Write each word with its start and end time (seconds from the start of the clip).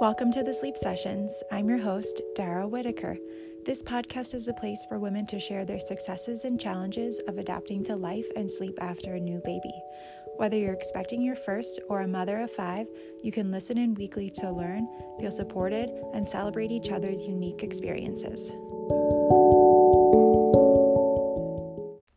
Welcome 0.00 0.30
to 0.34 0.44
the 0.44 0.54
Sleep 0.54 0.76
Sessions. 0.76 1.42
I'm 1.50 1.68
your 1.68 1.78
host, 1.78 2.22
Dara 2.36 2.68
Whitaker. 2.68 3.16
This 3.64 3.82
podcast 3.82 4.32
is 4.32 4.46
a 4.46 4.54
place 4.54 4.86
for 4.88 5.00
women 5.00 5.26
to 5.26 5.40
share 5.40 5.64
their 5.64 5.80
successes 5.80 6.44
and 6.44 6.60
challenges 6.60 7.20
of 7.26 7.36
adapting 7.36 7.82
to 7.82 7.96
life 7.96 8.26
and 8.36 8.48
sleep 8.48 8.78
after 8.80 9.14
a 9.14 9.20
new 9.20 9.40
baby. 9.44 9.72
Whether 10.36 10.56
you're 10.56 10.72
expecting 10.72 11.20
your 11.20 11.34
first 11.34 11.80
or 11.88 12.02
a 12.02 12.06
mother 12.06 12.38
of 12.38 12.52
five, 12.52 12.86
you 13.24 13.32
can 13.32 13.50
listen 13.50 13.76
in 13.76 13.94
weekly 13.94 14.30
to 14.36 14.52
learn, 14.52 14.86
feel 15.18 15.32
supported, 15.32 15.90
and 16.14 16.26
celebrate 16.26 16.70
each 16.70 16.90
other's 16.90 17.24
unique 17.24 17.64
experiences. 17.64 18.52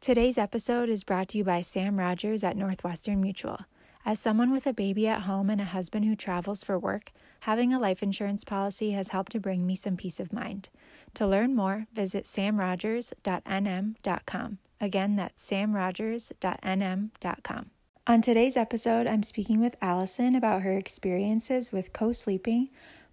Today's 0.01 0.37
episode 0.37 0.87
is 0.87 1.03
brought 1.03 1.29
to 1.29 1.39
you 1.39 1.43
by 1.43 1.61
Sam 1.61 1.97
Rogers 1.97 2.43
at 2.43 2.55
Northwestern 2.55 3.21
Mutual. 3.21 3.65
As 4.05 4.19
someone 4.19 4.51
with 4.51 4.65
a 4.65 4.73
baby 4.73 5.07
at 5.07 5.21
home 5.21 5.49
and 5.49 5.61
a 5.61 5.65
husband 5.65 6.05
who 6.05 6.15
travels 6.15 6.63
for 6.63 6.79
work, 6.79 7.11
having 7.41 7.73
a 7.73 7.79
life 7.79 8.01
insurance 8.01 8.43
policy 8.43 8.91
has 8.91 9.09
helped 9.09 9.31
to 9.33 9.39
bring 9.39 9.67
me 9.67 9.75
some 9.75 9.97
peace 9.97 10.19
of 10.19 10.33
mind. 10.33 10.69
To 11.15 11.27
learn 11.27 11.55
more, 11.55 11.87
visit 11.93 12.25
samrogers.nm.com. 12.25 14.57
Again, 14.79 15.15
that's 15.15 15.49
samrogers.nm.com. 15.49 17.71
On 18.07 18.19
today's 18.19 18.57
episode, 18.57 19.05
I'm 19.05 19.21
speaking 19.21 19.59
with 19.59 19.75
Allison 19.79 20.35
about 20.35 20.63
her 20.63 20.75
experiences 20.75 21.71
with 21.71 21.93
co 21.93 22.11
sleeping, 22.11 22.69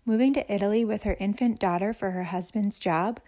moving 0.07 0.32
to 0.32 0.51
Italy 0.52 0.87
with 0.87 1.02
her 1.02 1.18
infant 1.20 1.60
daughter 1.60 1.93
for 1.93 2.12
her 2.12 2.24
husband's 2.24 2.79
job, 2.79 3.20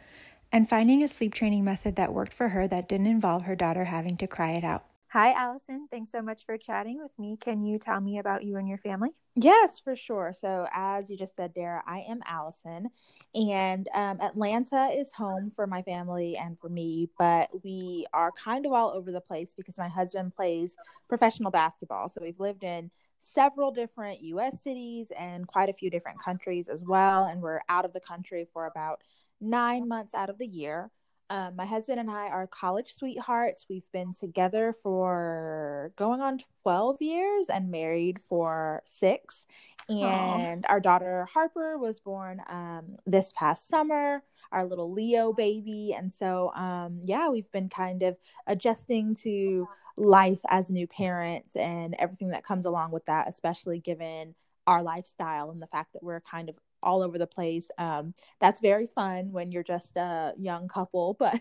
and 0.51 0.69
finding 0.69 1.03
a 1.03 1.09
sleep 1.09 1.35
training 1.35 1.63
method 1.63 1.97
that 1.97 2.15
worked 2.15 2.33
for 2.33 2.49
her 2.49 2.67
that 2.67 2.89
didn't 2.89 3.07
involve 3.07 3.43
her 3.43 3.55
daughter 3.55 3.85
having 3.85 4.17
to 4.17 4.27
cry 4.27 4.53
it 4.53 4.65
out. 4.65 4.87
Hi, 5.13 5.33
Allison. 5.33 5.89
Thanks 5.91 6.13
so 6.13 6.23
much 6.23 6.47
for 6.47 6.57
chatting 6.57 7.01
with 7.03 7.11
me. 7.19 7.37
Can 7.37 7.65
you 7.65 7.81
tell 7.81 8.01
me 8.01 8.19
about 8.21 8.45
you 8.45 8.57
and 8.59 8.69
your 8.69 8.79
family? 8.79 9.11
Yes, 9.35 9.81
for 9.81 9.97
sure. 9.97 10.33
So, 10.33 10.69
as 10.73 11.11
you 11.11 11.17
just 11.17 11.35
said, 11.35 11.53
Dara, 11.53 11.83
I 11.85 12.01
am 12.09 12.21
Allison, 12.27 12.91
and 13.35 13.89
um, 13.93 14.21
Atlanta 14.21 14.89
is 14.97 15.11
home 15.13 15.51
for 15.51 15.67
my 15.67 15.83
family 15.83 16.37
and 16.37 16.57
for 16.61 16.69
me, 16.69 17.09
but 17.19 17.49
we 17.65 18.07
are 18.13 18.31
kind 18.33 18.67
of 18.67 18.73
all 18.73 18.91
over 18.91 19.11
the 19.11 19.21
place 19.21 19.53
because 19.57 19.79
my 19.79 19.89
husband 19.89 20.35
plays 20.37 20.77
professional 21.09 21.51
basketball. 21.51 22.09
So, 22.09 22.21
we've 22.23 22.39
lived 22.39 22.63
in 22.63 22.91
several 23.21 23.73
different 23.73 24.21
US 24.23 24.63
cities 24.63 25.09
and 25.19 25.47
quite 25.47 25.69
a 25.69 25.75
few 25.75 25.91
different 25.91 26.23
countries 26.23 26.69
as 26.69 26.85
well. 26.85 27.25
And 27.25 27.43
we're 27.43 27.63
out 27.69 27.85
of 27.85 27.93
the 27.93 28.01
country 28.01 28.47
for 28.53 28.67
about 28.67 29.03
nine 29.41 29.89
months 29.89 30.15
out 30.15 30.31
of 30.31 30.39
the 30.39 30.47
year. 30.47 30.91
Um, 31.31 31.55
my 31.55 31.65
husband 31.65 32.01
and 32.01 32.11
I 32.11 32.27
are 32.27 32.49
college 32.49 32.93
sweethearts. 32.93 33.67
We've 33.71 33.91
been 33.93 34.13
together 34.13 34.75
for 34.83 35.93
going 35.95 36.21
on 36.21 36.41
12 36.63 36.97
years 37.01 37.47
and 37.49 37.71
married 37.71 38.19
for 38.29 38.83
six. 38.85 39.47
And 39.89 40.65
Aww. 40.65 40.71
our 40.71 40.81
daughter 40.81 41.29
Harper 41.33 41.79
was 41.79 42.01
born 42.01 42.43
um, 42.49 42.97
this 43.07 43.33
past 43.37 43.69
summer, 43.69 44.25
our 44.51 44.65
little 44.65 44.93
Leo 44.93 45.33
baby. 45.33 45.95
And 45.97 46.13
so, 46.13 46.53
um, 46.55 47.01
yeah, 47.05 47.29
we've 47.29 47.51
been 47.53 47.69
kind 47.69 48.03
of 48.03 48.17
adjusting 48.49 49.15
to 49.23 49.69
life 49.97 50.41
as 50.49 50.69
new 50.69 50.89
parents 50.89 51.55
and 51.55 51.95
everything 51.99 52.31
that 52.31 52.45
comes 52.45 52.67
along 52.67 52.91
with 52.91 53.07
that, 53.07 53.29
especially 53.29 53.79
given 53.79 54.35
our 54.67 54.83
lifestyle 54.83 55.51
and 55.51 55.63
the 55.63 55.67
fact 55.69 55.93
that 55.93 56.03
we're 56.03 56.21
kind 56.21 56.49
of 56.49 56.57
all 56.83 57.03
over 57.03 57.19
the 57.19 57.27
place. 57.27 57.71
Um, 57.79 58.15
that's 58.41 58.61
very 58.61 58.87
fun 58.87 59.33
when 59.33 59.53
you're 59.53 59.63
just 59.63 59.97
a 59.97 60.33
young 60.39 60.69
couple, 60.69 61.15
but 61.19 61.41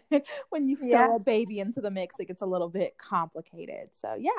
when 0.49 0.67
you 0.67 0.75
throw 0.75 0.87
yeah. 0.87 1.15
a 1.15 1.19
baby 1.19 1.59
into 1.59 1.81
the 1.81 1.91
mix, 1.91 2.15
it 2.19 2.27
gets 2.27 2.41
a 2.41 2.47
little 2.47 2.69
bit 2.69 2.97
complicated. 2.97 3.89
So 3.93 4.15
yeah. 4.17 4.31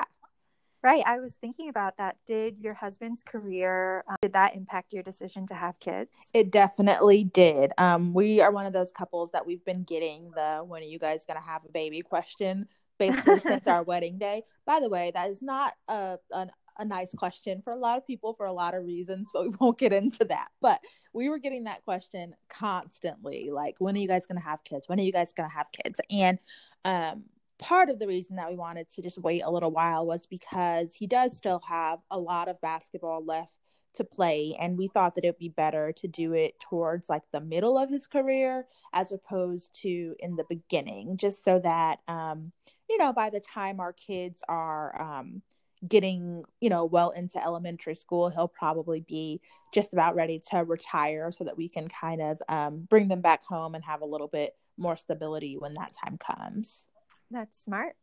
Right. 0.83 1.03
I 1.05 1.19
was 1.19 1.35
thinking 1.35 1.69
about 1.69 1.97
that. 1.97 2.17
Did 2.25 2.57
your 2.59 2.73
husband's 2.73 3.21
career 3.21 4.03
um, 4.09 4.15
did 4.19 4.33
that 4.33 4.55
impact 4.55 4.93
your 4.93 5.03
decision 5.03 5.45
to 5.47 5.53
have 5.53 5.79
kids? 5.79 6.31
It 6.33 6.49
definitely 6.49 7.23
did. 7.23 7.71
Um, 7.77 8.15
we 8.15 8.41
are 8.41 8.51
one 8.51 8.65
of 8.65 8.73
those 8.73 8.91
couples 8.91 9.29
that 9.31 9.45
we've 9.45 9.63
been 9.63 9.83
getting 9.83 10.31
the 10.31 10.63
when 10.65 10.81
are 10.81 10.85
you 10.85 10.97
guys 10.97 11.23
going 11.23 11.39
to 11.39 11.47
have 11.47 11.63
a 11.65 11.71
baby 11.71 12.01
question 12.01 12.67
basically 12.97 13.41
since 13.41 13.67
our 13.67 13.83
wedding 13.83 14.17
day. 14.17 14.43
By 14.65 14.79
the 14.79 14.89
way, 14.89 15.11
that 15.13 15.29
is 15.29 15.41
not 15.41 15.73
a 15.87 16.17
an 16.31 16.51
a 16.81 16.85
nice 16.85 17.13
question 17.13 17.61
for 17.63 17.71
a 17.71 17.77
lot 17.77 17.97
of 17.97 18.05
people 18.05 18.33
for 18.33 18.45
a 18.45 18.51
lot 18.51 18.73
of 18.73 18.83
reasons, 18.83 19.29
but 19.33 19.43
we 19.43 19.55
won't 19.59 19.77
get 19.77 19.93
into 19.93 20.25
that. 20.25 20.49
But 20.61 20.79
we 21.13 21.29
were 21.29 21.39
getting 21.39 21.65
that 21.65 21.83
question 21.83 22.35
constantly 22.49 23.49
like, 23.51 23.75
when 23.79 23.95
are 23.95 23.99
you 23.99 24.07
guys 24.07 24.25
going 24.25 24.39
to 24.39 24.45
have 24.45 24.63
kids? 24.63 24.89
When 24.89 24.99
are 24.99 25.03
you 25.03 25.11
guys 25.11 25.33
going 25.33 25.49
to 25.49 25.55
have 25.55 25.67
kids? 25.71 26.01
And 26.09 26.39
um, 26.83 27.23
part 27.59 27.89
of 27.89 27.99
the 27.99 28.07
reason 28.07 28.35
that 28.37 28.49
we 28.49 28.55
wanted 28.55 28.89
to 28.89 29.01
just 29.01 29.19
wait 29.19 29.43
a 29.45 29.51
little 29.51 29.71
while 29.71 30.05
was 30.05 30.25
because 30.25 30.95
he 30.95 31.07
does 31.07 31.37
still 31.37 31.61
have 31.67 31.99
a 32.09 32.19
lot 32.19 32.49
of 32.49 32.59
basketball 32.59 33.23
left 33.23 33.53
to 33.93 34.03
play 34.03 34.55
and 34.59 34.77
we 34.77 34.87
thought 34.87 35.15
that 35.15 35.25
it'd 35.25 35.37
be 35.37 35.49
better 35.49 35.91
to 35.91 36.07
do 36.07 36.33
it 36.33 36.57
towards 36.59 37.09
like 37.09 37.23
the 37.31 37.41
middle 37.41 37.77
of 37.77 37.89
his 37.89 38.07
career 38.07 38.65
as 38.93 39.11
opposed 39.11 39.69
to 39.81 40.15
in 40.19 40.35
the 40.37 40.45
beginning 40.47 41.17
just 41.17 41.43
so 41.43 41.59
that 41.59 41.99
um 42.07 42.53
you 42.89 42.97
know 42.97 43.11
by 43.11 43.29
the 43.29 43.41
time 43.41 43.81
our 43.81 43.91
kids 43.91 44.41
are 44.47 44.99
um 45.01 45.41
getting 45.87 46.43
you 46.59 46.69
know 46.69 46.85
well 46.85 47.09
into 47.09 47.43
elementary 47.43 47.95
school 47.95 48.29
he'll 48.29 48.47
probably 48.47 48.99
be 49.01 49.41
just 49.73 49.93
about 49.93 50.15
ready 50.15 50.39
to 50.39 50.63
retire 50.63 51.31
so 51.31 51.43
that 51.43 51.57
we 51.57 51.67
can 51.67 51.87
kind 51.87 52.21
of 52.21 52.41
um, 52.49 52.85
bring 52.89 53.07
them 53.07 53.21
back 53.21 53.43
home 53.43 53.73
and 53.73 53.83
have 53.83 54.01
a 54.01 54.05
little 54.05 54.27
bit 54.27 54.55
more 54.77 54.95
stability 54.95 55.57
when 55.57 55.73
that 55.75 55.93
time 55.93 56.17
comes. 56.17 56.85
That's 57.29 57.59
smart. 57.59 57.95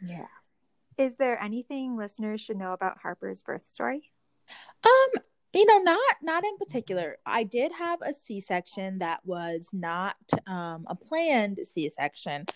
Yeah. 0.00 0.26
Is 0.98 1.16
there 1.16 1.40
anything 1.40 1.96
listeners 1.96 2.40
should 2.40 2.56
know 2.56 2.72
about 2.72 2.98
harper's 2.98 3.42
birth 3.42 3.66
story? 3.66 4.10
Um 4.84 5.22
you 5.52 5.66
know 5.66 5.78
not 5.78 6.16
not 6.22 6.44
in 6.44 6.56
particular. 6.56 7.18
I 7.24 7.44
did 7.44 7.72
have 7.72 8.00
a 8.02 8.12
c-section 8.14 8.98
that 8.98 9.20
was 9.24 9.68
not 9.72 10.16
um, 10.46 10.84
a 10.86 10.94
planned 10.94 11.60
c-section. 11.62 12.46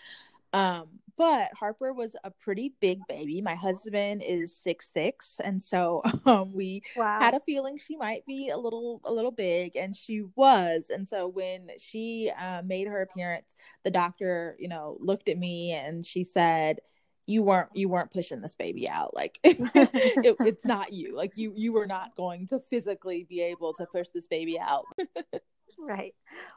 Um, 0.52 0.88
but 1.16 1.50
Harper 1.54 1.92
was 1.92 2.14
a 2.24 2.30
pretty 2.30 2.74
big 2.80 3.00
baby. 3.08 3.40
My 3.40 3.54
husband 3.54 4.22
is 4.22 4.56
six 4.56 4.90
six, 4.92 5.40
and 5.42 5.62
so 5.62 6.02
um, 6.26 6.52
we 6.52 6.82
wow. 6.96 7.18
had 7.20 7.34
a 7.34 7.40
feeling 7.40 7.78
she 7.78 7.96
might 7.96 8.24
be 8.26 8.50
a 8.50 8.56
little 8.56 9.00
a 9.04 9.12
little 9.12 9.30
big, 9.30 9.76
and 9.76 9.96
she 9.96 10.22
was. 10.34 10.90
And 10.90 11.08
so 11.08 11.28
when 11.28 11.70
she 11.78 12.30
uh, 12.38 12.62
made 12.64 12.88
her 12.88 13.02
appearance, 13.02 13.54
the 13.84 13.90
doctor, 13.90 14.56
you 14.58 14.68
know, 14.68 14.96
looked 15.00 15.28
at 15.28 15.38
me 15.38 15.72
and 15.72 16.04
she 16.04 16.24
said, 16.24 16.80
"You 17.26 17.42
weren't 17.42 17.70
you 17.74 17.88
weren't 17.88 18.12
pushing 18.12 18.40
this 18.40 18.54
baby 18.54 18.88
out. 18.88 19.14
Like 19.14 19.38
it, 19.44 20.36
it's 20.40 20.64
not 20.64 20.92
you. 20.92 21.16
Like 21.16 21.36
you 21.36 21.52
you 21.56 21.72
were 21.72 21.86
not 21.86 22.14
going 22.14 22.46
to 22.48 22.60
physically 22.60 23.24
be 23.28 23.40
able 23.40 23.72
to 23.74 23.86
push 23.86 24.08
this 24.10 24.28
baby 24.28 24.58
out." 24.58 24.84
right. 25.78 26.14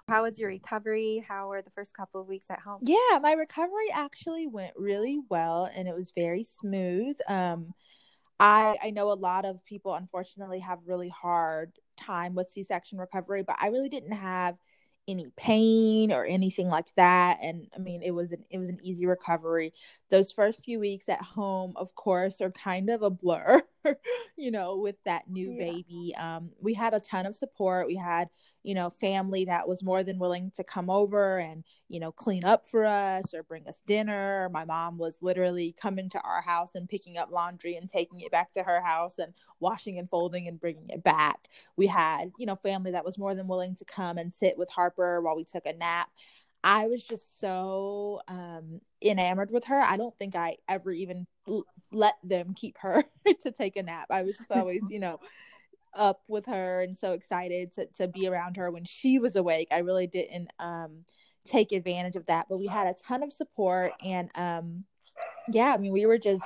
How 0.07 0.23
was 0.23 0.39
your 0.39 0.49
recovery? 0.49 1.23
How 1.27 1.47
were 1.47 1.61
the 1.61 1.71
first 1.71 1.95
couple 1.95 2.21
of 2.21 2.27
weeks 2.27 2.49
at 2.49 2.59
home? 2.59 2.81
Yeah, 2.83 3.19
my 3.21 3.33
recovery 3.33 3.91
actually 3.93 4.47
went 4.47 4.73
really 4.75 5.19
well 5.29 5.69
and 5.73 5.87
it 5.87 5.95
was 5.95 6.11
very 6.15 6.43
smooth. 6.43 7.17
Um 7.27 7.73
I 8.39 8.77
I 8.83 8.89
know 8.91 9.11
a 9.11 9.13
lot 9.13 9.45
of 9.45 9.63
people 9.65 9.93
unfortunately 9.93 10.59
have 10.59 10.79
really 10.85 11.09
hard 11.09 11.73
time 11.97 12.35
with 12.35 12.51
C-section 12.51 12.97
recovery, 12.97 13.43
but 13.43 13.57
I 13.59 13.67
really 13.67 13.89
didn't 13.89 14.13
have 14.13 14.55
any 15.07 15.27
pain 15.35 16.11
or 16.11 16.23
anything 16.23 16.69
like 16.69 16.93
that 16.95 17.39
and 17.41 17.67
i 17.75 17.79
mean 17.79 18.03
it 18.03 18.11
was 18.11 18.31
an 18.31 18.43
it 18.51 18.59
was 18.59 18.69
an 18.69 18.77
easy 18.83 19.07
recovery 19.07 19.73
those 20.09 20.31
first 20.31 20.63
few 20.63 20.79
weeks 20.79 21.09
at 21.09 21.21
home 21.21 21.73
of 21.75 21.95
course 21.95 22.41
are 22.41 22.51
kind 22.51 22.89
of 22.91 23.01
a 23.01 23.09
blur 23.09 23.59
you 24.37 24.51
know 24.51 24.77
with 24.77 24.95
that 25.05 25.29
new 25.29 25.51
yeah. 25.51 25.71
baby. 25.71 26.15
Um 26.17 26.51
we 26.59 26.73
had 26.73 26.93
a 26.93 26.99
ton 26.99 27.25
of 27.25 27.35
support. 27.35 27.87
We 27.87 27.95
had 27.95 28.29
you 28.63 28.75
know 28.75 28.89
family 28.89 29.45
that 29.45 29.67
was 29.67 29.83
more 29.83 30.03
than 30.03 30.19
willing 30.19 30.51
to 30.55 30.63
come 30.63 30.89
over 30.89 31.39
and 31.39 31.63
you 31.87 31.99
know 31.99 32.11
clean 32.11 32.43
up 32.43 32.65
for 32.65 32.85
us 32.85 33.33
or 33.33 33.43
bring 33.43 33.67
us 33.67 33.81
dinner. 33.87 34.49
My 34.51 34.65
mom 34.65 34.97
was 34.97 35.17
literally 35.21 35.75
coming 35.79 36.09
to 36.11 36.21
our 36.21 36.41
house 36.41 36.75
and 36.75 36.89
picking 36.89 37.17
up 37.17 37.31
laundry 37.31 37.75
and 37.75 37.89
taking 37.89 38.21
it 38.21 38.31
back 38.31 38.53
to 38.53 38.63
her 38.63 38.81
house 38.81 39.17
and 39.17 39.33
washing 39.59 39.97
and 39.97 40.09
folding 40.09 40.47
and 40.47 40.59
bringing 40.59 40.89
it 40.89 41.03
back. 41.03 41.47
We 41.75 41.87
had 41.87 42.31
you 42.37 42.45
know 42.45 42.55
family 42.55 42.91
that 42.91 43.05
was 43.05 43.17
more 43.17 43.35
than 43.35 43.47
willing 43.47 43.75
to 43.75 43.85
come 43.85 44.17
and 44.17 44.33
sit 44.33 44.57
with 44.57 44.69
harper 44.69 45.21
while 45.21 45.35
we 45.35 45.45
took 45.45 45.65
a 45.65 45.73
nap. 45.73 46.09
I 46.63 46.87
was 46.87 47.03
just 47.03 47.39
so 47.39 48.21
um, 48.27 48.81
enamored 49.01 49.51
with 49.51 49.65
her. 49.65 49.79
I 49.79 49.97
don't 49.97 50.17
think 50.17 50.35
I 50.35 50.57
ever 50.67 50.91
even 50.91 51.25
let 51.91 52.15
them 52.23 52.53
keep 52.53 52.77
her 52.79 53.03
to 53.41 53.51
take 53.51 53.75
a 53.75 53.83
nap. 53.83 54.07
I 54.09 54.23
was 54.23 54.37
just 54.37 54.51
always, 54.51 54.81
you 54.89 54.99
know, 54.99 55.19
up 55.93 56.21
with 56.27 56.45
her 56.45 56.81
and 56.81 56.95
so 56.95 57.13
excited 57.13 57.73
to, 57.73 57.85
to 57.97 58.07
be 58.07 58.27
around 58.27 58.57
her 58.57 58.71
when 58.71 58.85
she 58.85 59.19
was 59.19 59.35
awake. 59.35 59.69
I 59.71 59.79
really 59.79 60.07
didn't 60.07 60.51
um, 60.59 61.05
take 61.45 61.71
advantage 61.71 62.15
of 62.15 62.25
that, 62.27 62.45
but 62.49 62.59
we 62.59 62.67
had 62.67 62.87
a 62.87 62.93
ton 62.93 63.23
of 63.23 63.31
support. 63.31 63.93
And 64.03 64.29
um, 64.35 64.83
yeah, 65.51 65.73
I 65.73 65.77
mean, 65.77 65.91
we 65.91 66.05
were 66.05 66.19
just 66.19 66.43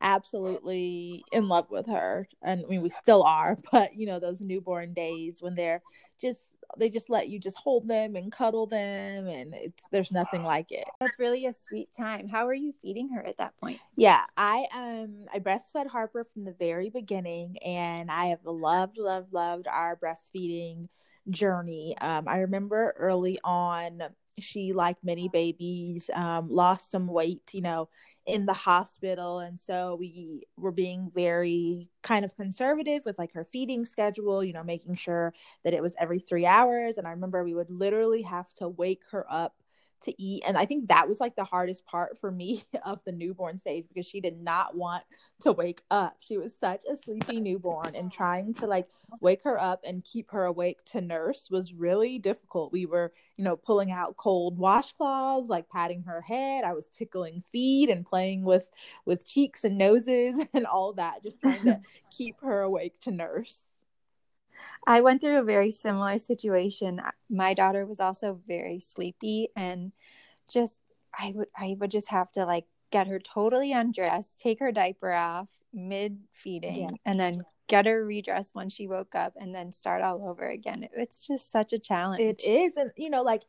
absolutely 0.00 1.24
in 1.32 1.48
love 1.48 1.70
with 1.70 1.86
her 1.86 2.28
and 2.42 2.62
I 2.62 2.68
mean 2.68 2.82
we 2.82 2.90
still 2.90 3.22
are 3.22 3.56
but 3.72 3.94
you 3.94 4.06
know 4.06 4.20
those 4.20 4.42
newborn 4.42 4.92
days 4.92 5.40
when 5.40 5.54
they're 5.54 5.80
just 6.20 6.42
they 6.78 6.90
just 6.90 7.10
let 7.10 7.28
you 7.28 7.38
just 7.38 7.58
hold 7.58 7.88
them 7.88 8.16
and 8.16 8.32
cuddle 8.32 8.66
them 8.66 9.26
and 9.26 9.54
it's 9.54 9.82
there's 9.90 10.12
nothing 10.12 10.42
like 10.42 10.72
it. 10.72 10.84
That's 11.00 11.18
really 11.18 11.46
a 11.46 11.52
sweet 11.52 11.88
time. 11.96 12.28
How 12.28 12.46
are 12.46 12.54
you 12.54 12.74
feeding 12.82 13.10
her 13.10 13.24
at 13.24 13.38
that 13.38 13.56
point? 13.60 13.80
Yeah 13.96 14.22
i 14.36 14.66
um 14.74 15.26
i 15.32 15.38
breastfed 15.38 15.86
harper 15.88 16.26
from 16.32 16.44
the 16.44 16.52
very 16.52 16.90
beginning 16.90 17.58
and 17.58 18.10
i 18.10 18.26
have 18.26 18.44
loved 18.44 18.98
loved 18.98 19.32
loved 19.32 19.66
our 19.68 19.96
breastfeeding 19.96 20.88
journey. 21.30 21.96
Um 22.00 22.28
i 22.28 22.38
remember 22.38 22.94
early 22.98 23.38
on 23.42 24.02
she 24.38 24.72
like 24.72 24.96
many 25.02 25.28
babies 25.28 26.10
um, 26.14 26.48
lost 26.50 26.90
some 26.90 27.06
weight 27.06 27.42
you 27.52 27.60
know 27.62 27.88
in 28.26 28.44
the 28.44 28.52
hospital. 28.52 29.38
And 29.38 29.58
so 29.58 29.96
we 29.98 30.42
were 30.56 30.72
being 30.72 31.10
very 31.14 31.88
kind 32.02 32.24
of 32.24 32.36
conservative 32.36 33.02
with 33.04 33.18
like 33.18 33.32
her 33.34 33.44
feeding 33.44 33.84
schedule 33.84 34.42
you 34.42 34.52
know 34.52 34.64
making 34.64 34.96
sure 34.96 35.32
that 35.64 35.74
it 35.74 35.82
was 35.82 35.94
every 35.98 36.18
three 36.18 36.46
hours. 36.46 36.98
And 36.98 37.06
i 37.06 37.10
remember 37.10 37.44
we 37.44 37.54
would 37.54 37.70
literally 37.70 38.22
have 38.22 38.52
to 38.54 38.68
wake 38.68 39.02
her 39.10 39.26
up 39.30 39.54
to 40.02 40.22
eat. 40.22 40.42
And 40.46 40.56
I 40.56 40.66
think 40.66 40.88
that 40.88 41.08
was 41.08 41.20
like 41.20 41.36
the 41.36 41.44
hardest 41.44 41.86
part 41.86 42.18
for 42.18 42.30
me 42.30 42.64
of 42.84 43.02
the 43.04 43.12
newborn 43.12 43.58
stage 43.58 43.86
because 43.88 44.06
she 44.06 44.20
did 44.20 44.40
not 44.40 44.76
want 44.76 45.04
to 45.40 45.52
wake 45.52 45.82
up. 45.90 46.16
She 46.20 46.38
was 46.38 46.54
such 46.58 46.82
a 46.90 46.96
sleepy 46.96 47.40
newborn, 47.40 47.94
and 47.94 48.12
trying 48.12 48.54
to 48.54 48.66
like 48.66 48.88
wake 49.20 49.42
her 49.44 49.60
up 49.60 49.80
and 49.84 50.04
keep 50.04 50.30
her 50.30 50.44
awake 50.44 50.84
to 50.86 51.00
nurse 51.00 51.48
was 51.50 51.72
really 51.72 52.18
difficult. 52.18 52.72
We 52.72 52.86
were, 52.86 53.12
you 53.36 53.44
know, 53.44 53.56
pulling 53.56 53.92
out 53.92 54.16
cold 54.16 54.58
washcloths, 54.58 55.48
like 55.48 55.68
patting 55.68 56.02
her 56.04 56.20
head. 56.20 56.64
I 56.64 56.72
was 56.72 56.86
tickling 56.86 57.40
feet 57.40 57.90
and 57.90 58.04
playing 58.04 58.44
with 58.44 58.70
with 59.04 59.26
cheeks 59.26 59.64
and 59.64 59.78
noses 59.78 60.40
and 60.54 60.66
all 60.66 60.92
that, 60.94 61.22
just 61.22 61.40
trying 61.40 61.62
to 61.64 61.80
keep 62.16 62.40
her 62.40 62.62
awake 62.62 63.00
to 63.02 63.10
nurse. 63.10 63.65
I 64.86 65.00
went 65.00 65.20
through 65.20 65.38
a 65.38 65.44
very 65.44 65.70
similar 65.70 66.18
situation. 66.18 67.00
My 67.28 67.54
daughter 67.54 67.86
was 67.86 68.00
also 68.00 68.40
very 68.46 68.78
sleepy 68.78 69.48
and 69.56 69.92
just 70.48 70.78
I 71.18 71.32
would 71.34 71.48
I 71.56 71.76
would 71.78 71.90
just 71.90 72.10
have 72.10 72.30
to 72.32 72.44
like 72.44 72.66
get 72.90 73.08
her 73.08 73.18
totally 73.18 73.72
undressed, 73.72 74.38
take 74.38 74.60
her 74.60 74.72
diaper 74.72 75.12
off 75.12 75.50
mid 75.72 76.20
feeding 76.32 76.82
yeah. 76.82 76.96
and 77.04 77.18
then 77.18 77.42
get 77.68 77.86
her 77.86 78.04
redressed 78.04 78.54
when 78.54 78.68
she 78.68 78.86
woke 78.86 79.14
up 79.14 79.34
and 79.36 79.54
then 79.54 79.72
start 79.72 80.02
all 80.02 80.28
over 80.28 80.46
again. 80.48 80.88
It's 80.96 81.26
just 81.26 81.50
such 81.50 81.72
a 81.72 81.78
challenge. 81.78 82.20
It 82.20 82.44
is 82.44 82.76
and 82.76 82.90
you 82.96 83.10
know 83.10 83.22
like 83.22 83.42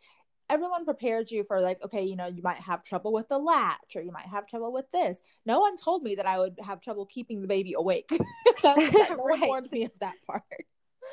everyone 0.50 0.86
prepared 0.86 1.30
you 1.30 1.44
for 1.44 1.60
like 1.60 1.84
okay 1.84 2.04
you 2.04 2.16
know 2.16 2.28
you 2.28 2.42
might 2.42 2.58
have 2.58 2.84
trouble 2.84 3.12
with 3.12 3.28
the 3.28 3.38
latch 3.38 3.96
or 3.96 4.02
you 4.02 4.12
might 4.12 4.26
have 4.26 4.48
trouble 4.48 4.72
with 4.72 4.90
this 4.92 5.20
no 5.46 5.60
one 5.60 5.76
told 5.78 6.04
me 6.04 6.16
that 6.16 6.26
i 6.26 6.38
would 6.38 6.58
have 6.64 6.82
trouble 6.82 7.06
keeping 7.06 7.42
the 7.42 7.48
baby 7.48 7.74
awake 7.74 8.08
that, 8.64 8.76
that 8.94 9.10
no 9.10 9.16
right. 9.18 9.40
one 9.40 9.48
warned 9.48 9.72
me 9.72 9.84
of 9.84 9.92
that 10.00 10.16
part 10.26 10.66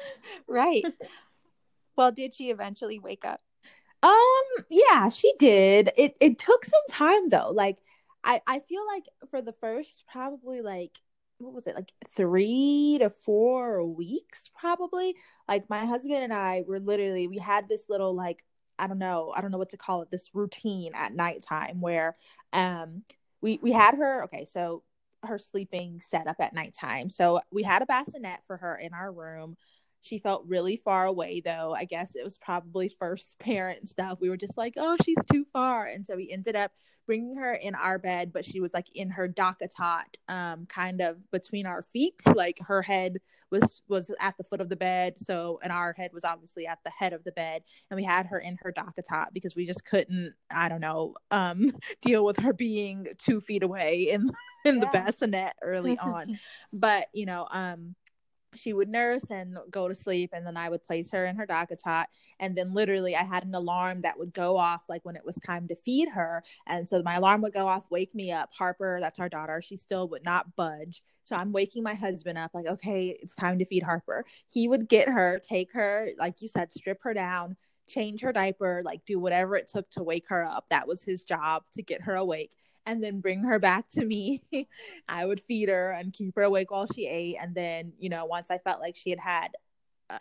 right. 0.49 0.85
Well, 1.97 2.13
did 2.13 2.35
she 2.35 2.51
eventually 2.51 2.99
wake 2.99 3.25
up? 3.25 3.41
Um, 4.03 4.65
yeah, 4.69 5.09
she 5.09 5.33
did. 5.39 5.91
It 5.97 6.17
it 6.21 6.39
took 6.39 6.65
some 6.65 6.81
time 6.91 7.29
though. 7.29 7.51
Like 7.51 7.79
I 8.23 8.41
I 8.47 8.59
feel 8.59 8.87
like 8.87 9.05
for 9.31 9.41
the 9.41 9.53
first 9.53 10.05
probably 10.11 10.61
like 10.61 10.99
what 11.39 11.55
was 11.55 11.67
it 11.67 11.75
like 11.75 11.93
three 12.11 12.99
to 13.01 13.11
four 13.11 13.85
weeks 13.85 14.51
probably 14.59 15.17
like 15.49 15.69
my 15.69 15.85
husband 15.85 16.23
and 16.23 16.33
i 16.33 16.63
were 16.67 16.81
literally 16.81 17.27
we 17.27 17.39
had 17.39 17.69
this 17.69 17.85
little 17.89 18.15
like 18.15 18.45
i 18.79 18.87
don't 18.87 18.99
know 18.99 19.33
i 19.37 19.41
don't 19.41 19.51
know 19.51 19.59
what 19.59 19.71
to 19.71 19.77
call 19.77 20.03
it 20.03 20.11
this 20.11 20.31
routine 20.33 20.93
at 20.95 21.15
nighttime 21.15 21.81
where 21.81 22.17
um 22.53 23.03
we 23.41 23.59
we 23.63 23.73
had 23.73 23.95
her 23.95 24.25
okay 24.25 24.45
so 24.45 24.83
her 25.25 25.39
sleeping 25.39 26.01
set 26.01 26.27
up 26.27 26.37
at 26.39 26.55
nighttime 26.55 27.09
so 27.09 27.41
we 27.51 27.63
had 27.63 27.83
a 27.83 27.87
bassinet 27.87 28.41
for 28.47 28.57
her 28.57 28.77
in 28.77 28.93
our 28.95 29.11
room 29.11 29.57
she 30.05 30.19
felt 30.19 30.45
really 30.47 30.77
far 30.77 31.07
away, 31.07 31.41
though. 31.43 31.75
I 31.75 31.87
guess 31.87 32.15
it 32.15 32.23
was 32.23 32.39
probably 32.39 32.95
first 33.01 33.39
parent 33.41 33.89
stuff. 33.89 34.19
We 34.21 34.29
were 34.29 34.37
just 34.37 34.57
like, 34.57 34.75
oh, 34.77 34.97
she's 35.03 35.17
too 35.33 35.47
far. 35.53 35.87
And 35.87 36.07
so 36.07 36.17
we 36.17 36.31
ended 36.31 36.57
up 36.57 36.73
bringing 37.07 37.37
her 37.37 37.55
in 37.55 37.75
our 37.75 37.99
bed, 37.99 38.31
but 38.33 38.45
she 38.45 38.61
was 38.61 38.75
like 38.75 38.87
in 38.95 39.11
her 39.11 39.29
DockATot, 39.29 40.17
um, 40.29 40.67
kind 40.67 41.01
of 41.01 41.17
between 41.31 41.65
our 41.67 41.83
feet. 41.83 42.21
Like 42.35 42.59
her 42.67 42.83
head 42.83 43.17
was 43.51 43.83
was 43.89 44.11
at 44.21 44.37
the 44.37 44.45
foot 44.45 44.61
of 44.61 44.69
the 44.69 44.77
bed. 44.77 45.15
So, 45.19 45.59
and 45.63 45.73
our 45.73 45.95
head 45.95 46.11
was 46.13 46.25
obviously 46.25 46.67
at 46.67 46.81
the 46.85 46.91
head 46.91 47.15
of 47.15 47.25
the 47.25 47.33
bed. 47.33 47.63
And 47.91 47.97
we 47.97 48.05
had 48.05 48.27
her 48.27 48.39
in 48.39 48.59
her 48.61 48.73
DockATot 48.73 49.29
because 49.33 49.57
we 49.57 49.65
just 49.65 49.87
couldn't, 49.87 50.35
I 50.51 50.69
don't 50.69 50.81
know, 50.81 51.15
um, 51.31 51.71
deal 52.03 52.27
with 52.27 52.39
her 52.39 52.53
being 52.53 53.07
two 53.19 53.41
feet 53.41 53.63
away 53.63 54.11
in 54.11 54.29
in 54.67 54.77
yeah. 54.77 54.81
the 54.81 54.87
bassinet 54.87 55.55
early 55.63 55.99
on. 55.99 56.39
but, 56.73 57.09
you 57.15 57.25
know, 57.25 57.47
um, 57.51 57.95
she 58.57 58.73
would 58.73 58.89
nurse 58.89 59.31
and 59.31 59.57
go 59.71 59.89
to 59.89 59.95
sleep 59.95 60.31
and 60.33 60.47
then 60.47 60.57
i 60.57 60.69
would 60.69 60.85
place 60.85 61.11
her 61.11 61.27
in 61.27 61.37
her 61.37 61.47
DockATot 61.47 62.07
and 62.41 62.57
then 62.57 62.73
literally 62.73 63.17
i 63.17 63.23
had 63.23 63.45
an 63.45 63.55
alarm 63.55 64.03
that 64.03 64.19
would 64.19 64.33
go 64.33 64.57
off 64.57 64.83
like 64.89 65.05
when 65.05 65.17
it 65.17 65.25
was 65.25 65.37
time 65.37 65.69
to 65.69 65.77
feed 65.77 66.09
her. 66.09 66.43
And 66.67 66.89
so 66.89 67.03
my 67.03 67.17
alarm 67.17 67.43
would 67.43 67.53
go 67.53 67.67
off 67.67 67.85
wake 67.91 68.15
me 68.15 68.33
up. 68.33 68.51
Harper 68.53 68.99
that's 69.01 69.19
our 69.19 69.29
daughter 69.29 69.63
she 69.63 69.77
still 69.77 70.09
would 70.09 70.25
not 70.25 70.55
budge. 70.57 71.03
So 71.25 71.37
i'm 71.37 71.53
waking 71.53 71.83
my 71.83 71.95
husband 71.95 72.39
up 72.39 72.53
like 72.55 72.67
okay 72.67 73.17
it's 73.21 73.35
time 73.35 73.59
to 73.59 73.65
feed 73.65 73.83
harper. 73.83 74.25
He 74.49 74.69
would 74.69 74.89
get 74.89 75.09
her 75.09 75.41
take 75.47 75.73
her 75.73 76.11
like 76.19 76.41
you 76.43 76.49
said 76.49 76.73
strip 76.73 77.03
her 77.03 77.15
down 77.15 77.57
change 77.87 78.23
her 78.23 78.33
diaper 78.33 78.83
like 78.85 79.05
do 79.05 79.19
whatever 79.19 79.57
it 79.57 79.69
took 79.69 79.91
to 79.91 80.03
wake 80.03 80.29
her 80.29 80.45
up. 80.45 80.67
That 80.71 80.89
was 80.89 81.03
his 81.03 81.25
job 81.25 81.65
to 81.75 81.83
get 81.83 82.03
her 82.03 82.15
awake 82.15 82.53
and 82.87 83.03
then 83.03 83.21
bring 83.21 83.41
her 83.41 83.59
back 83.59 83.89
to 83.91 84.05
me. 84.05 84.43
I 85.09 85.27
would 85.27 85.41
feed 85.41 85.69
her 85.69 85.93
and 85.93 86.13
keep 86.13 86.35
her 86.37 86.43
awake 86.43 86.71
while 86.71 86.87
she 86.87 87.07
ate. 87.07 87.37
And 87.41 87.55
then, 87.55 87.93
you 87.99 88.09
know, 88.09 88.25
once 88.27 88.51
I 88.51 88.59
felt 88.59 88.81
like 88.81 88.97
she 88.97 89.11
had 89.11 89.21
had 89.21 89.49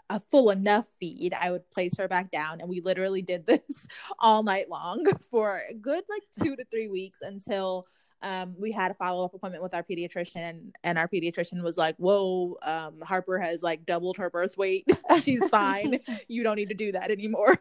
a 0.10 0.20
full 0.20 0.50
enough 0.50 0.88
feed, 1.00 1.34
I 1.40 1.52
would 1.52 1.70
place 1.72 1.98
her 1.98 2.08
back 2.08 2.32
down. 2.32 2.62
And 2.62 2.70
we 2.70 2.82
literally 2.82 3.22
did 3.22 3.46
this 3.48 3.88
all 4.20 4.44
night 4.44 4.70
long 4.70 5.06
for 5.32 5.62
a 5.70 5.74
good 5.74 6.04
like 6.10 6.24
two 6.42 6.56
to 6.56 6.66
three 6.66 6.88
weeks 6.88 7.20
until 7.22 7.86
um, 8.22 8.56
we 8.58 8.72
had 8.72 8.90
a 8.90 8.94
follow 8.94 9.26
up 9.26 9.34
appointment 9.34 9.64
with 9.64 9.74
our 9.74 9.84
pediatrician, 9.84 10.38
and, 10.38 10.74
and 10.86 10.98
our 10.98 11.10
pediatrician 11.10 11.62
was 11.62 11.76
like, 11.76 11.98
Whoa, 11.98 12.58
um, 12.62 13.02
Harper 13.02 13.38
has 13.38 13.62
like 13.62 13.86
doubled 13.86 14.16
her 14.16 14.30
birth 14.30 14.58
weight. 14.58 14.88
She's 15.22 15.50
fine. 15.50 16.00
you 16.30 16.42
don't 16.42 16.56
need 16.56 16.70
to 16.70 16.74
do 16.74 16.94
that 16.94 17.12
anymore. 17.12 17.60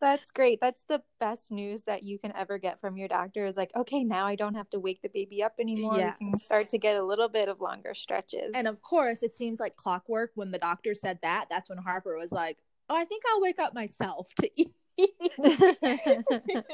That's 0.00 0.30
great. 0.30 0.60
That's 0.60 0.84
the 0.88 1.02
best 1.18 1.50
news 1.50 1.84
that 1.84 2.02
you 2.02 2.18
can 2.18 2.34
ever 2.36 2.58
get 2.58 2.80
from 2.80 2.96
your 2.96 3.08
doctor 3.08 3.46
is 3.46 3.56
like, 3.56 3.70
okay, 3.74 4.04
now 4.04 4.26
I 4.26 4.34
don't 4.34 4.54
have 4.54 4.68
to 4.70 4.78
wake 4.78 5.00
the 5.02 5.08
baby 5.08 5.42
up 5.42 5.54
anymore. 5.58 5.98
Yeah. 5.98 6.14
We 6.20 6.30
can 6.30 6.38
start 6.38 6.68
to 6.70 6.78
get 6.78 6.96
a 6.96 7.02
little 7.02 7.28
bit 7.28 7.48
of 7.48 7.60
longer 7.60 7.94
stretches. 7.94 8.50
And 8.54 8.66
of 8.66 8.82
course, 8.82 9.22
it 9.22 9.34
seems 9.34 9.60
like 9.60 9.76
clockwork 9.76 10.32
when 10.34 10.50
the 10.50 10.58
doctor 10.58 10.94
said 10.94 11.18
that. 11.22 11.46
That's 11.48 11.68
when 11.70 11.78
Harper 11.78 12.16
was 12.16 12.32
like, 12.32 12.58
oh, 12.90 12.96
I 12.96 13.04
think 13.04 13.22
I'll 13.30 13.40
wake 13.40 13.58
up 13.58 13.74
myself 13.74 14.28
to 14.40 14.50
eat. 14.56 14.74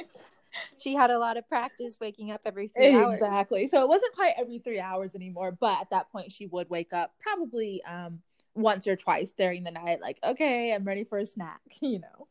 she 0.79 0.95
had 0.95 1.11
a 1.11 1.19
lot 1.19 1.37
of 1.37 1.49
practice 1.49 1.99
waking 2.01 2.33
up 2.33 2.41
every 2.45 2.69
three 2.69 2.95
hours. 2.95 3.21
Exactly. 3.21 3.69
So 3.69 3.81
it 3.81 3.89
wasn't 3.89 4.15
quite 4.15 4.35
every 4.39 4.59
three 4.59 4.81
hours 4.81 5.15
anymore, 5.15 5.53
but 5.53 5.81
at 5.81 5.91
that 5.91 6.11
point 6.11 6.33
she 6.33 6.47
would 6.47 6.69
wake 6.69 6.93
up 6.93 7.15
probably 7.21 7.83
um 7.89 8.21
once 8.55 8.89
or 8.89 8.97
twice 8.97 9.31
during 9.31 9.63
the 9.63 9.71
night, 9.71 10.01
like, 10.01 10.19
okay, 10.25 10.75
I'm 10.75 10.83
ready 10.85 11.05
for 11.05 11.19
a 11.19 11.27
snack, 11.27 11.61
you 11.81 12.01
know 12.01 12.27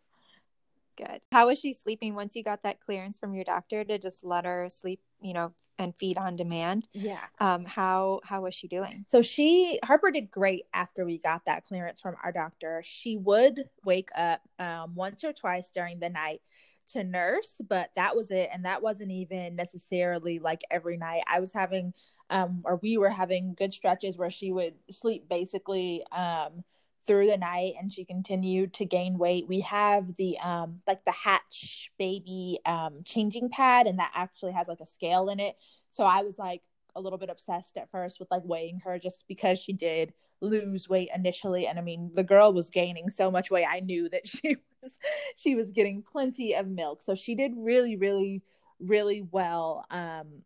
good. 0.99 1.21
How 1.31 1.47
was 1.47 1.59
she 1.59 1.73
sleeping 1.73 2.15
once 2.15 2.35
you 2.35 2.43
got 2.43 2.63
that 2.63 2.79
clearance 2.81 3.17
from 3.17 3.33
your 3.33 3.43
doctor 3.43 3.83
to 3.83 3.97
just 3.97 4.23
let 4.23 4.45
her 4.45 4.67
sleep, 4.69 4.99
you 5.21 5.33
know, 5.33 5.53
and 5.77 5.93
feed 5.99 6.17
on 6.17 6.35
demand? 6.35 6.87
Yeah. 6.93 7.23
Um, 7.39 7.65
how 7.65 8.21
how 8.23 8.41
was 8.41 8.53
she 8.53 8.67
doing? 8.67 9.05
So 9.07 9.21
she 9.21 9.79
Harper 9.83 10.11
did 10.11 10.29
great 10.29 10.65
after 10.73 11.05
we 11.05 11.17
got 11.17 11.45
that 11.45 11.65
clearance 11.65 12.01
from 12.01 12.15
our 12.23 12.31
doctor. 12.31 12.81
She 12.85 13.17
would 13.17 13.63
wake 13.83 14.09
up 14.17 14.41
um, 14.59 14.95
once 14.95 15.23
or 15.23 15.33
twice 15.33 15.69
during 15.69 15.99
the 15.99 16.09
night 16.09 16.41
to 16.93 17.03
nurse, 17.03 17.61
but 17.67 17.91
that 17.95 18.15
was 18.15 18.31
it. 18.31 18.49
And 18.51 18.65
that 18.65 18.81
wasn't 18.81 19.11
even 19.11 19.55
necessarily 19.55 20.39
like 20.39 20.61
every 20.71 20.97
night. 20.97 21.21
I 21.27 21.39
was 21.39 21.53
having 21.53 21.93
um 22.29 22.61
or 22.65 22.75
we 22.77 22.97
were 22.97 23.09
having 23.09 23.55
good 23.55 23.73
stretches 23.73 24.17
where 24.17 24.29
she 24.29 24.51
would 24.51 24.75
sleep 24.91 25.27
basically 25.29 26.03
um 26.11 26.63
through 27.05 27.27
the 27.27 27.37
night 27.37 27.73
and 27.79 27.91
she 27.91 28.05
continued 28.05 28.73
to 28.75 28.85
gain 28.85 29.17
weight. 29.17 29.47
We 29.47 29.61
have 29.61 30.15
the 30.15 30.37
um 30.39 30.81
like 30.87 31.05
the 31.05 31.11
hatch 31.11 31.91
baby 31.97 32.59
um 32.65 33.01
changing 33.05 33.49
pad 33.49 33.87
and 33.87 33.99
that 33.99 34.11
actually 34.13 34.53
has 34.53 34.67
like 34.67 34.81
a 34.81 34.85
scale 34.85 35.29
in 35.29 35.39
it. 35.39 35.55
So 35.91 36.03
I 36.03 36.21
was 36.21 36.37
like 36.37 36.61
a 36.95 37.01
little 37.01 37.19
bit 37.19 37.29
obsessed 37.29 37.77
at 37.77 37.89
first 37.91 38.19
with 38.19 38.29
like 38.31 38.43
weighing 38.43 38.79
her 38.79 38.99
just 38.99 39.25
because 39.27 39.59
she 39.59 39.73
did 39.73 40.13
lose 40.41 40.87
weight 40.87 41.09
initially 41.13 41.67
and 41.67 41.77
I 41.79 41.81
mean 41.81 42.11
the 42.13 42.23
girl 42.23 42.53
was 42.53 42.69
gaining 42.69 43.09
so 43.09 43.31
much 43.31 43.49
weight. 43.49 43.65
I 43.69 43.79
knew 43.79 44.09
that 44.09 44.27
she 44.27 44.57
was 44.81 44.99
she 45.35 45.55
was 45.55 45.71
getting 45.71 46.03
plenty 46.03 46.53
of 46.53 46.67
milk. 46.67 47.01
So 47.01 47.15
she 47.15 47.35
did 47.35 47.53
really 47.55 47.95
really 47.95 48.43
really 48.79 49.21
well 49.31 49.85
um 49.89 50.43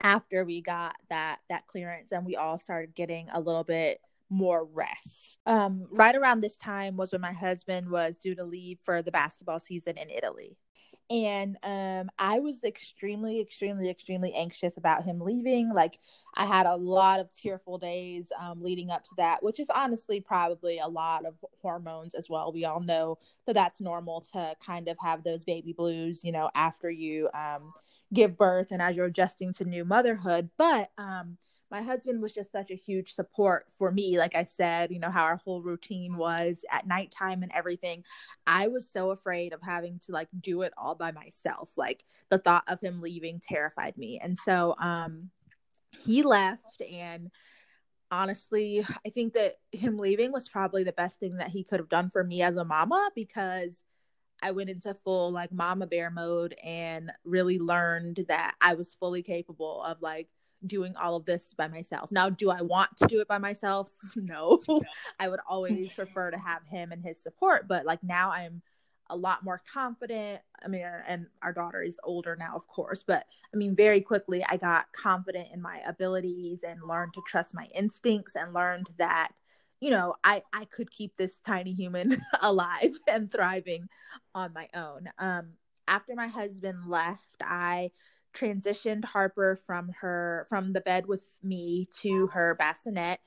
after 0.00 0.44
we 0.44 0.60
got 0.60 0.96
that 1.08 1.38
that 1.48 1.66
clearance 1.66 2.12
and 2.12 2.26
we 2.26 2.36
all 2.36 2.58
started 2.58 2.94
getting 2.94 3.28
a 3.32 3.40
little 3.40 3.64
bit 3.64 4.00
more 4.34 4.64
rest. 4.64 5.38
Um, 5.46 5.86
right 5.90 6.14
around 6.14 6.40
this 6.40 6.56
time 6.56 6.96
was 6.96 7.12
when 7.12 7.20
my 7.20 7.32
husband 7.32 7.90
was 7.90 8.16
due 8.18 8.34
to 8.34 8.44
leave 8.44 8.80
for 8.82 9.02
the 9.02 9.12
basketball 9.12 9.58
season 9.58 9.96
in 9.98 10.10
Italy. 10.10 10.56
and 11.10 11.58
um 11.62 12.08
i 12.18 12.40
was 12.40 12.64
extremely 12.64 13.40
extremely 13.40 13.90
extremely 13.90 14.32
anxious 14.34 14.78
about 14.78 15.04
him 15.04 15.20
leaving 15.20 15.68
like 15.70 15.98
i 16.34 16.46
had 16.46 16.64
a 16.66 16.76
lot 16.76 17.20
of 17.20 17.30
tearful 17.34 17.76
days 17.78 18.32
um, 18.40 18.62
leading 18.62 18.90
up 18.90 19.04
to 19.04 19.10
that 19.18 19.42
which 19.42 19.60
is 19.60 19.68
honestly 19.68 20.18
probably 20.20 20.78
a 20.78 20.88
lot 20.88 21.26
of 21.26 21.34
hormones 21.60 22.14
as 22.14 22.30
well 22.30 22.52
we 22.52 22.64
all 22.64 22.80
know 22.80 23.18
that 23.46 23.52
that's 23.54 23.80
normal 23.82 24.22
to 24.22 24.54
kind 24.64 24.88
of 24.88 24.96
have 24.98 25.22
those 25.24 25.44
baby 25.44 25.74
blues 25.74 26.24
you 26.24 26.32
know 26.32 26.50
after 26.54 26.90
you 26.90 27.28
um, 27.34 27.72
give 28.14 28.38
birth 28.38 28.68
and 28.70 28.80
as 28.80 28.96
you're 28.96 29.06
adjusting 29.06 29.52
to 29.52 29.64
new 29.64 29.84
motherhood 29.84 30.48
but 30.56 30.90
um 30.96 31.36
my 31.74 31.82
husband 31.82 32.22
was 32.22 32.32
just 32.32 32.52
such 32.52 32.70
a 32.70 32.76
huge 32.76 33.14
support 33.14 33.66
for 33.76 33.90
me. 33.90 34.16
Like 34.16 34.36
I 34.36 34.44
said, 34.44 34.92
you 34.92 35.00
know, 35.00 35.10
how 35.10 35.24
our 35.24 35.40
whole 35.44 35.60
routine 35.60 36.16
was 36.16 36.64
at 36.70 36.86
nighttime 36.86 37.42
and 37.42 37.50
everything. 37.52 38.04
I 38.46 38.68
was 38.68 38.88
so 38.88 39.10
afraid 39.10 39.52
of 39.52 39.60
having 39.60 39.98
to 40.06 40.12
like 40.12 40.28
do 40.40 40.62
it 40.62 40.72
all 40.78 40.94
by 40.94 41.10
myself. 41.10 41.76
Like 41.76 42.04
the 42.30 42.38
thought 42.38 42.62
of 42.68 42.80
him 42.80 43.00
leaving 43.00 43.40
terrified 43.40 43.98
me. 43.98 44.20
And 44.22 44.38
so 44.38 44.76
um 44.78 45.30
he 45.90 46.22
left 46.22 46.80
and 46.80 47.32
honestly, 48.08 48.86
I 49.04 49.10
think 49.10 49.32
that 49.32 49.56
him 49.72 49.98
leaving 49.98 50.30
was 50.30 50.48
probably 50.48 50.84
the 50.84 50.92
best 50.92 51.18
thing 51.18 51.38
that 51.38 51.50
he 51.50 51.64
could 51.64 51.80
have 51.80 51.88
done 51.88 52.08
for 52.08 52.22
me 52.22 52.40
as 52.42 52.54
a 52.54 52.64
mama 52.64 53.10
because 53.16 53.82
I 54.40 54.52
went 54.52 54.70
into 54.70 54.94
full 54.94 55.32
like 55.32 55.50
mama 55.50 55.88
bear 55.88 56.08
mode 56.12 56.54
and 56.62 57.10
really 57.24 57.58
learned 57.58 58.26
that 58.28 58.54
I 58.60 58.74
was 58.74 58.94
fully 58.94 59.24
capable 59.24 59.82
of 59.82 60.02
like 60.02 60.28
doing 60.66 60.96
all 60.96 61.16
of 61.16 61.24
this 61.24 61.54
by 61.54 61.68
myself. 61.68 62.10
Now, 62.10 62.28
do 62.28 62.50
I 62.50 62.62
want 62.62 62.96
to 62.98 63.06
do 63.06 63.20
it 63.20 63.28
by 63.28 63.38
myself? 63.38 63.90
No. 64.16 64.60
I 65.20 65.28
would 65.28 65.40
always 65.48 65.92
prefer 65.92 66.30
to 66.30 66.38
have 66.38 66.64
him 66.66 66.92
and 66.92 67.02
his 67.02 67.22
support, 67.22 67.68
but 67.68 67.84
like 67.84 68.02
now 68.02 68.30
I'm 68.30 68.62
a 69.10 69.16
lot 69.16 69.44
more 69.44 69.60
confident. 69.70 70.40
I 70.64 70.68
mean, 70.68 70.82
and 71.06 71.26
our 71.42 71.52
daughter 71.52 71.82
is 71.82 72.00
older 72.04 72.36
now, 72.38 72.54
of 72.56 72.66
course, 72.66 73.02
but 73.02 73.26
I 73.52 73.56
mean, 73.56 73.76
very 73.76 74.00
quickly 74.00 74.44
I 74.48 74.56
got 74.56 74.92
confident 74.92 75.48
in 75.52 75.60
my 75.60 75.80
abilities 75.86 76.60
and 76.66 76.80
learned 76.82 77.12
to 77.14 77.22
trust 77.26 77.54
my 77.54 77.66
instincts 77.74 78.34
and 78.34 78.54
learned 78.54 78.88
that 78.98 79.32
you 79.80 79.90
know 79.90 80.14
i 80.22 80.40
i 80.52 80.64
could 80.64 80.90
keep 80.90 81.16
this 81.16 81.40
tiny 81.40 81.72
human 81.72 82.16
alive 82.40 82.92
and 83.08 83.30
thriving 83.30 83.88
on 84.34 84.52
my 84.54 84.68
own 84.74 85.08
um 85.18 85.54
after 85.88 86.14
my 86.14 86.28
husband 86.28 86.86
left 86.86 87.36
i 87.42 87.90
transitioned 88.34 89.04
Harper 89.04 89.56
from 89.66 89.90
her 90.00 90.46
from 90.48 90.72
the 90.72 90.80
bed 90.80 91.06
with 91.06 91.38
me 91.42 91.86
to 92.00 92.28
her 92.28 92.54
bassinet. 92.54 93.20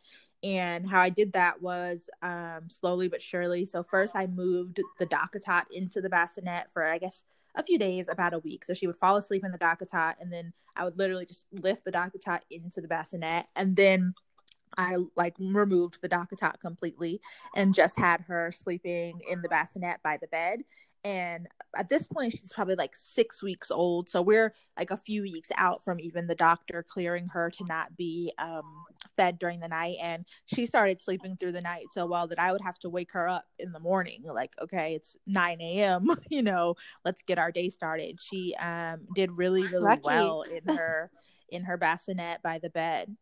And 0.44 0.88
how 0.88 1.02
I 1.02 1.10
did 1.10 1.34
that 1.34 1.62
was 1.62 2.10
um, 2.22 2.70
slowly 2.70 3.08
but 3.08 3.22
surely. 3.22 3.66
So 3.66 3.84
first, 3.84 4.16
I 4.16 4.28
moved 4.28 4.80
the 5.00 5.08
DockATot 5.08 5.64
into 5.72 6.00
the 6.00 6.10
bassinet 6.10 6.72
for 6.72 6.86
I 6.86 7.00
guess 7.00 7.24
a 7.56 7.64
few 7.64 7.80
days, 7.80 8.08
about 8.08 8.36
a 8.36 8.40
week. 8.40 8.64
So 8.64 8.76
she 8.76 8.86
would 8.86 8.98
fall 8.98 9.18
asleep 9.18 9.44
in 9.44 9.52
the 9.52 9.58
DockATot, 9.58 10.16
and 10.22 10.32
then 10.32 10.54
I 10.76 10.86
would 10.86 10.98
literally 10.98 11.26
just 11.26 11.46
lift 11.52 11.86
the 11.86 11.92
DockATot 11.92 12.42
into 12.52 12.82
the 12.82 12.88
bassinet, 12.88 13.48
and 13.56 13.76
then 13.76 14.14
I 14.78 14.98
like 15.16 15.36
removed 15.40 16.02
the 16.02 16.10
DockATot 16.10 16.60
completely 16.60 17.20
and 17.56 17.74
just 17.74 17.98
had 17.98 18.22
her 18.22 18.52
sleeping 18.52 19.22
in 19.28 19.42
the 19.42 19.50
bassinet 19.50 20.04
by 20.04 20.18
the 20.18 20.28
bed 20.28 20.64
and 21.04 21.48
at 21.76 21.90
this 21.90 22.08
point 22.08 22.32
she's 22.32 22.52
probably 22.54 22.76
like 22.76 22.96
six 22.96 23.44
weeks 23.44 23.70
old 23.72 24.10
so 24.10 24.22
we're 24.22 24.54
like 24.78 24.92
a 24.92 24.98
few 24.98 25.22
weeks 25.22 25.50
out 25.56 25.84
from 25.84 26.00
even 26.00 26.28
the 26.28 26.36
doctor 26.36 26.84
clearing 26.88 27.28
her 27.28 27.50
to 27.50 27.64
not 27.66 27.96
be 27.96 28.34
um, 28.40 28.84
fed 29.16 29.38
during 29.40 29.60
the 29.60 29.68
night 29.68 29.98
and 30.02 30.26
she 30.46 30.66
started 30.66 31.02
sleeping 31.02 31.38
through 31.38 31.52
the 31.52 31.62
night 31.62 31.86
so 31.92 32.06
well 32.06 32.28
that 32.28 32.40
i 32.40 32.52
would 32.52 32.62
have 32.62 32.80
to 32.80 32.90
wake 32.90 33.12
her 33.12 33.28
up 33.28 33.46
in 33.60 33.72
the 33.72 33.80
morning 33.80 34.24
like 34.24 34.54
okay 34.62 34.96
it's 34.96 35.16
9 35.28 35.62
a.m 35.62 36.08
you 36.30 36.42
know 36.42 36.76
let's 37.06 37.22
get 37.22 37.38
our 37.38 37.52
day 37.52 37.70
started. 37.70 38.20
She 38.22 38.56
um, 38.56 39.08
did 39.16 39.32
really 39.32 39.64
really 39.64 39.84
Lucky. 39.84 40.02
well 40.04 40.42
in 40.42 40.76
her 40.76 41.12
in 41.50 41.64
her 41.64 41.78
bassinet 41.78 42.42
by 42.42 42.60
the 42.60 42.70
bed. 42.70 43.16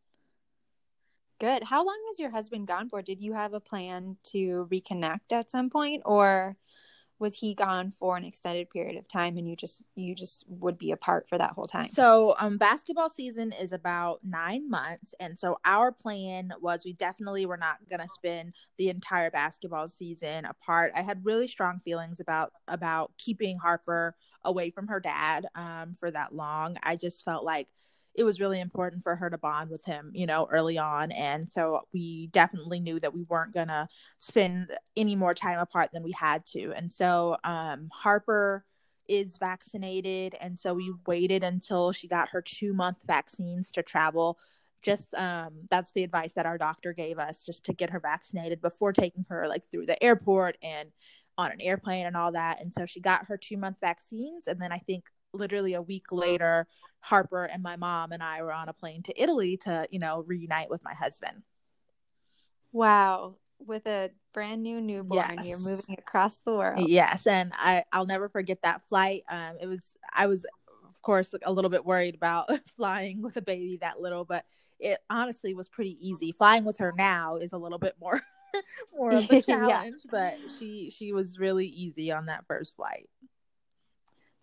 Good. 1.39 1.63
How 1.63 1.85
long 1.85 1.97
was 2.07 2.17
your 2.17 2.31
husband 2.31 2.67
gone 2.67 2.89
for? 2.89 3.01
Did 3.01 3.21
you 3.21 3.33
have 3.33 3.53
a 3.53 3.59
plan 3.59 4.17
to 4.31 4.67
reconnect 4.71 5.31
at 5.31 5.51
some 5.51 5.69
point 5.69 6.01
or 6.05 6.55
was 7.17 7.33
he 7.35 7.53
gone 7.53 7.93
for 7.97 8.17
an 8.17 8.25
extended 8.25 8.69
period 8.69 8.97
of 8.97 9.07
time 9.07 9.37
and 9.37 9.47
you 9.47 9.55
just 9.55 9.83
you 9.95 10.13
just 10.13 10.43
would 10.47 10.77
be 10.77 10.91
apart 10.91 11.27
for 11.29 11.37
that 11.37 11.51
whole 11.51 11.65
time? 11.65 11.87
So 11.87 12.35
um 12.39 12.57
basketball 12.57 13.09
season 13.09 13.53
is 13.53 13.71
about 13.71 14.19
nine 14.23 14.69
months. 14.69 15.13
And 15.19 15.39
so 15.39 15.57
our 15.63 15.91
plan 15.91 16.51
was 16.61 16.83
we 16.83 16.93
definitely 16.93 17.45
were 17.45 17.57
not 17.57 17.77
going 17.89 18.01
to 18.01 18.09
spend 18.09 18.53
the 18.77 18.89
entire 18.89 19.31
basketball 19.31 19.87
season 19.87 20.45
apart. 20.45 20.91
I 20.95 21.01
had 21.01 21.25
really 21.25 21.47
strong 21.47 21.79
feelings 21.85 22.19
about 22.19 22.51
about 22.67 23.11
keeping 23.17 23.57
harper 23.57 24.15
away 24.43 24.69
from 24.69 24.87
her 24.87 24.99
dad 24.99 25.47
um 25.55 25.93
for 25.93 26.11
that 26.11 26.35
long. 26.35 26.77
I 26.83 26.95
just 26.95 27.23
felt 27.23 27.45
like 27.45 27.67
it 28.15 28.23
was 28.23 28.39
really 28.39 28.59
important 28.59 29.03
for 29.03 29.15
her 29.15 29.29
to 29.29 29.37
bond 29.37 29.69
with 29.69 29.83
him, 29.85 30.11
you 30.13 30.25
know, 30.25 30.47
early 30.49 30.77
on. 30.77 31.11
And 31.11 31.49
so 31.51 31.81
we 31.93 32.27
definitely 32.27 32.79
knew 32.79 32.99
that 32.99 33.13
we 33.13 33.23
weren't 33.23 33.53
going 33.53 33.67
to 33.67 33.87
spend 34.19 34.71
any 34.95 35.15
more 35.15 35.33
time 35.33 35.59
apart 35.59 35.89
than 35.93 36.03
we 36.03 36.13
had 36.13 36.45
to. 36.47 36.71
And 36.75 36.91
so 36.91 37.35
um, 37.43 37.89
Harper 37.91 38.63
is 39.07 39.37
vaccinated. 39.37 40.35
And 40.39 40.59
so 40.59 40.73
we 40.73 40.93
waited 41.05 41.43
until 41.43 41.91
she 41.91 42.07
got 42.07 42.29
her 42.29 42.41
two 42.41 42.73
month 42.73 43.03
vaccines 43.05 43.71
to 43.73 43.83
travel. 43.83 44.39
Just 44.81 45.13
um, 45.15 45.51
that's 45.69 45.91
the 45.91 46.03
advice 46.03 46.33
that 46.33 46.45
our 46.45 46.57
doctor 46.57 46.93
gave 46.93 47.19
us 47.19 47.43
just 47.45 47.65
to 47.65 47.73
get 47.73 47.89
her 47.89 47.99
vaccinated 47.99 48.61
before 48.61 48.93
taking 48.93 49.25
her 49.29 49.47
like 49.47 49.69
through 49.69 49.87
the 49.87 50.01
airport 50.01 50.57
and 50.63 50.89
on 51.37 51.51
an 51.51 51.59
airplane 51.59 52.05
and 52.05 52.15
all 52.15 52.31
that. 52.31 52.61
And 52.61 52.73
so 52.73 52.85
she 52.85 53.01
got 53.01 53.25
her 53.25 53.37
two 53.37 53.57
month 53.57 53.77
vaccines. 53.81 54.47
And 54.47 54.61
then 54.61 54.71
I 54.71 54.77
think 54.77 55.05
literally 55.33 55.73
a 55.73 55.81
week 55.81 56.11
later, 56.11 56.67
Harper 57.05 57.45
and 57.45 57.61
my 57.61 57.75
mom 57.75 58.11
and 58.11 58.23
I 58.23 58.41
were 58.41 58.51
on 58.51 58.67
a 58.67 58.73
plane 58.73 59.03
to 59.03 59.21
Italy 59.21 59.57
to, 59.57 59.87
you 59.91 59.99
know, 59.99 60.23
reunite 60.25 60.71
with 60.71 60.83
my 60.83 60.95
husband. 60.95 61.43
Wow. 62.71 63.35
With 63.59 63.85
a 63.85 64.09
brand 64.33 64.63
new 64.63 64.81
newborn, 64.81 65.35
yes. 65.37 65.45
you're 65.45 65.59
moving 65.59 65.95
across 65.99 66.39
the 66.39 66.53
world. 66.55 66.89
Yes. 66.89 67.27
And 67.27 67.53
I, 67.55 67.83
I'll 67.93 68.07
never 68.07 68.27
forget 68.27 68.63
that 68.63 68.81
flight. 68.89 69.21
Um, 69.29 69.57
it 69.61 69.67
was, 69.67 69.95
I 70.11 70.25
was, 70.25 70.45
of 70.83 70.99
course, 71.03 71.35
a 71.45 71.53
little 71.53 71.69
bit 71.69 71.85
worried 71.85 72.15
about 72.15 72.49
flying 72.75 73.21
with 73.21 73.37
a 73.37 73.41
baby 73.41 73.77
that 73.81 74.01
little, 74.01 74.25
but 74.25 74.43
it 74.79 74.97
honestly 75.07 75.53
was 75.53 75.67
pretty 75.67 75.97
easy. 76.01 76.31
Flying 76.31 76.65
with 76.65 76.77
her 76.77 76.91
now 76.97 77.35
is 77.35 77.53
a 77.53 77.57
little 77.57 77.79
bit 77.79 77.93
more 78.01 78.19
more 78.97 79.11
of 79.11 79.29
a 79.29 79.41
challenge, 79.43 80.01
yeah. 80.05 80.11
but 80.11 80.37
she 80.57 80.89
she 80.89 81.13
was 81.13 81.37
really 81.37 81.67
easy 81.67 82.11
on 82.11 82.25
that 82.25 82.45
first 82.47 82.75
flight. 82.75 83.09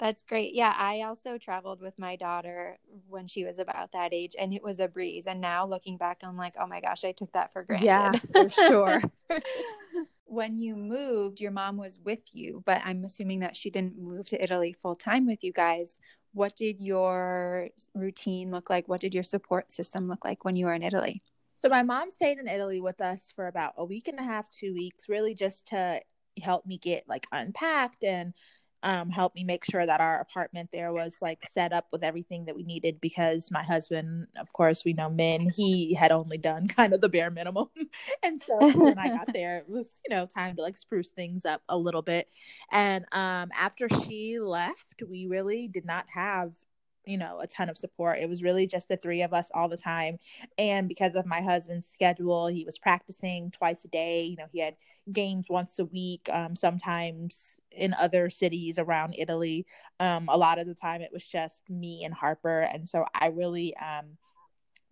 That's 0.03 0.25
great. 0.25 0.53
Yeah, 0.53 0.75
I 0.77 1.03
also 1.03 1.39
traveled 1.39 1.81
with 1.81 1.97
my 1.97 2.17
daughter 2.17 2.77
when 3.07 3.29
she 3.29 3.45
was 3.45 3.61
about 3.61 3.93
that 3.93 4.13
age, 4.13 4.35
and 4.37 4.53
it 4.53 4.61
was 4.61 4.81
a 4.81 4.89
breeze. 4.89 5.29
And 5.29 5.41
now 5.41 5.65
looking 5.65 5.97
back, 5.97 6.23
I'm 6.25 6.37
like, 6.37 6.57
oh 6.59 6.67
my 6.67 6.81
gosh, 6.81 7.05
I 7.05 7.13
took 7.13 7.31
that 7.35 7.53
for 7.53 7.63
granted. 7.63 7.87
Yeah, 7.87 8.13
for 8.33 8.51
sure. 8.51 9.03
when 10.25 10.59
you 10.59 10.75
moved, 10.75 11.41
your 11.41 11.53
mom 11.53 11.77
was 11.77 12.01
with 12.05 12.19
you, 12.33 12.65
but 12.67 12.83
I'm 12.85 13.05
assuming 13.05 13.39
that 13.41 13.57
she 13.57 13.71
didn't 13.71 13.97
move 13.97 14.27
to 14.31 14.43
Italy 14.43 14.73
full 14.73 14.97
time 14.97 15.25
with 15.25 15.45
you 15.45 15.53
guys. 15.53 16.01
What 16.35 16.57
did 16.57 16.81
your 16.81 17.69
routine 17.95 18.51
look 18.51 18.69
like? 18.69 18.89
What 18.89 19.03
did 19.03 19.15
your 19.15 19.23
support 19.23 19.73
system 19.73 20.09
look 20.09 20.25
like 20.25 20.45
when 20.45 20.57
you 20.57 20.67
were 20.67 20.75
in 20.75 20.83
Italy? 20.83 21.23
So, 21.55 21.69
my 21.69 21.85
mom 21.85 22.11
stayed 22.11 22.39
in 22.39 22.49
Italy 22.49 22.81
with 22.81 23.01
us 23.01 23.33
for 23.37 23.47
about 23.47 23.75
a 23.77 23.85
week 23.85 24.09
and 24.09 24.19
a 24.19 24.25
half, 24.25 24.51
two 24.51 24.75
weeks, 24.75 25.09
really 25.09 25.37
just 25.37 25.69
to 25.69 26.01
help 26.41 26.67
me 26.67 26.79
get 26.79 27.05
like 27.07 27.27
unpacked 27.31 28.03
and 28.03 28.35
um, 28.83 29.11
helped 29.11 29.37
me 29.37 29.45
make 29.45 29.65
sure 29.65 29.85
that 29.85 30.01
our 30.01 30.21
apartment 30.21 30.71
there 30.73 30.93
was 30.93 31.17
like 31.21 31.41
set 31.49 31.73
up 31.73 31.87
with 31.93 32.03
everything 32.03 32.47
that 32.47 32.57
we 32.57 32.65
needed 32.65 33.01
because 33.01 33.51
my 33.51 33.63
husband, 33.63 34.27
of 34.37 34.53
course, 34.53 34.85
we 34.85 34.93
know 34.93 35.11
men, 35.11 35.49
he 35.55 35.95
had 35.95 36.13
only 36.13 36.39
done 36.39 36.67
kind 36.69 36.93
of 36.93 37.01
the 37.01 37.09
bare 37.09 37.31
minimum. 37.31 37.69
and 38.23 38.43
so 38.43 38.59
when 38.79 38.99
I 38.99 39.09
got 39.09 39.33
there, 39.33 39.59
it 39.59 39.69
was, 39.69 39.89
you 40.07 40.15
know, 40.15 40.27
time 40.27 40.57
to 40.57 40.63
like 40.63 40.77
spruce 40.77 41.11
things 41.11 41.45
up 41.45 41.63
a 41.69 41.77
little 41.77 42.03
bit. 42.03 42.29
And 42.71 43.05
um, 43.13 43.51
after 43.59 43.89
she 43.89 44.39
left, 44.41 45.03
we 45.09 45.27
really 45.27 45.69
did 45.69 45.85
not 45.85 46.07
have 46.13 46.53
you 47.05 47.19
know 47.19 47.41
a 47.41 47.49
ton 47.49 47.69
of 47.69 47.77
support 47.77 48.19
it 48.19 48.29
was 48.29 48.45
really 48.45 48.65
just 48.65 48.89
the 48.89 48.97
three 48.97 49.23
of 49.23 49.33
us 49.33 49.49
all 49.55 49.69
the 49.69 49.77
time 49.77 50.19
and 50.57 50.89
because 50.89 51.17
of 51.17 51.27
my 51.27 51.41
husband's 51.41 51.89
schedule 51.89 52.47
he 52.47 52.65
was 52.65 52.79
practicing 52.79 53.51
twice 53.51 53.85
a 53.85 53.89
day 53.89 54.23
you 54.23 54.37
know 54.37 54.47
he 54.53 54.61
had 54.61 54.77
games 55.13 55.47
once 55.49 55.81
a 55.81 55.85
week 55.87 56.29
um, 56.33 56.55
sometimes 56.55 57.59
in 57.77 57.95
other 57.95 58.31
cities 58.31 58.79
around 58.79 59.15
italy 59.19 59.67
um, 60.01 60.29
a 60.29 60.37
lot 60.37 60.59
of 60.59 60.67
the 60.67 60.75
time 60.75 61.01
it 61.01 61.13
was 61.13 61.25
just 61.25 61.63
me 61.69 62.05
and 62.05 62.15
harper 62.15 62.61
and 62.61 62.89
so 62.89 63.05
i 63.15 63.29
really 63.29 63.77
um, 63.77 64.17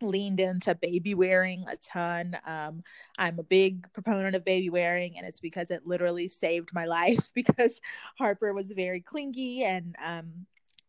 leaned 0.02 0.40
into 0.40 0.75
baby 0.75 1.14
wearing 1.14 1.64
a 1.68 1.76
ton. 1.76 2.37
Um, 2.46 2.80
I'm 3.18 3.38
a 3.38 3.42
big 3.42 3.92
proponent 3.92 4.34
of 4.34 4.44
baby 4.44 4.70
wearing, 4.70 5.16
and 5.16 5.26
it's 5.26 5.40
because 5.40 5.70
it 5.70 5.87
literally 5.87 6.28
saved 6.28 6.70
my 6.72 6.84
life 6.87 7.30
because 7.34 7.80
Harper 8.18 8.52
was 8.52 8.70
very 8.70 9.00
clingy 9.00 9.64
and 9.64 9.94
um, 10.04 10.46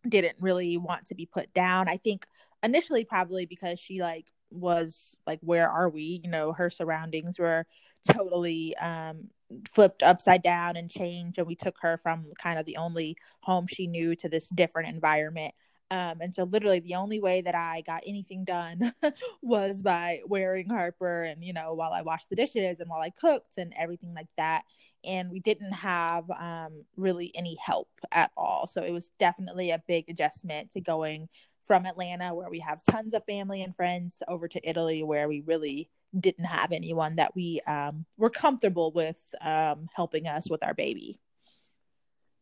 didn't 0.07 0.37
really 0.39 0.77
want 0.77 1.07
to 1.07 1.15
be 1.15 1.25
put 1.25 1.53
down. 1.53 1.87
I 1.87 1.97
think 1.97 2.25
initially 2.63 3.03
probably 3.03 3.45
because 3.45 3.79
she 3.79 4.01
like 4.01 4.27
was 4.51 5.17
like 5.25 5.39
where 5.41 5.69
are 5.69 5.89
we 5.89 6.21
you 6.23 6.29
know 6.29 6.51
her 6.51 6.69
surroundings 6.69 7.39
were 7.39 7.65
totally 8.11 8.75
um 8.77 9.29
flipped 9.69 10.03
upside 10.03 10.43
down 10.43 10.75
and 10.75 10.89
changed 10.89 11.37
and 11.37 11.47
we 11.47 11.55
took 11.55 11.75
her 11.81 11.97
from 11.97 12.25
kind 12.41 12.59
of 12.59 12.65
the 12.65 12.77
only 12.77 13.15
home 13.41 13.67
she 13.67 13.87
knew 13.87 14.15
to 14.15 14.29
this 14.29 14.47
different 14.49 14.89
environment 14.89 15.53
um, 15.91 16.21
and 16.21 16.33
so 16.33 16.45
literally 16.45 16.79
the 16.79 16.95
only 16.95 17.19
way 17.19 17.41
that 17.41 17.53
I 17.53 17.81
got 17.81 18.03
anything 18.07 18.45
done 18.45 18.93
was 19.41 19.83
by 19.83 20.21
wearing 20.25 20.69
Harper 20.69 21.23
and, 21.23 21.43
you 21.43 21.51
know, 21.51 21.73
while 21.73 21.91
I 21.91 22.01
washed 22.01 22.29
the 22.29 22.35
dishes 22.37 22.79
and 22.79 22.89
while 22.89 23.01
I 23.01 23.09
cooked 23.09 23.57
and 23.57 23.73
everything 23.77 24.13
like 24.13 24.29
that. 24.37 24.63
And 25.03 25.29
we 25.29 25.41
didn't 25.41 25.73
have 25.73 26.31
um, 26.31 26.85
really 26.95 27.33
any 27.35 27.57
help 27.61 27.89
at 28.09 28.31
all. 28.37 28.67
So 28.67 28.83
it 28.83 28.91
was 28.91 29.11
definitely 29.19 29.71
a 29.71 29.83
big 29.85 30.05
adjustment 30.07 30.71
to 30.71 30.81
going 30.81 31.27
from 31.67 31.85
Atlanta, 31.85 32.33
where 32.33 32.49
we 32.49 32.59
have 32.59 32.79
tons 32.89 33.13
of 33.13 33.25
family 33.25 33.61
and 33.61 33.75
friends, 33.75 34.23
over 34.29 34.47
to 34.47 34.69
Italy, 34.69 35.03
where 35.03 35.27
we 35.27 35.41
really 35.41 35.89
didn't 36.17 36.45
have 36.45 36.71
anyone 36.71 37.15
that 37.15 37.35
we 37.35 37.61
um, 37.67 38.05
were 38.17 38.29
comfortable 38.29 38.91
with 38.91 39.21
um, 39.41 39.89
helping 39.93 40.27
us 40.27 40.49
with 40.49 40.63
our 40.63 40.73
baby. 40.73 41.19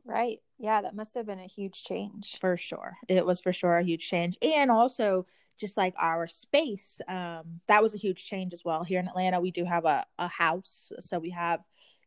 Right. 0.05 0.39
Yeah, 0.57 0.81
that 0.81 0.95
must 0.95 1.13
have 1.13 1.27
been 1.27 1.39
a 1.39 1.47
huge 1.47 1.83
change. 1.83 2.37
For 2.39 2.57
sure. 2.57 2.97
It 3.07 3.25
was 3.25 3.39
for 3.39 3.53
sure 3.53 3.77
a 3.77 3.83
huge 3.83 4.09
change. 4.09 4.37
And 4.41 4.71
also 4.71 5.25
just 5.59 5.77
like 5.77 5.93
our 5.99 6.25
space, 6.25 6.99
um, 7.07 7.61
that 7.67 7.83
was 7.83 7.93
a 7.93 7.97
huge 7.97 8.25
change 8.25 8.53
as 8.53 8.63
well. 8.65 8.83
Here 8.83 8.99
in 8.99 9.07
Atlanta, 9.07 9.39
we 9.39 9.51
do 9.51 9.65
have 9.65 9.85
a, 9.85 10.05
a 10.17 10.27
house. 10.27 10.91
So 11.01 11.19
we 11.19 11.29
have, 11.31 11.59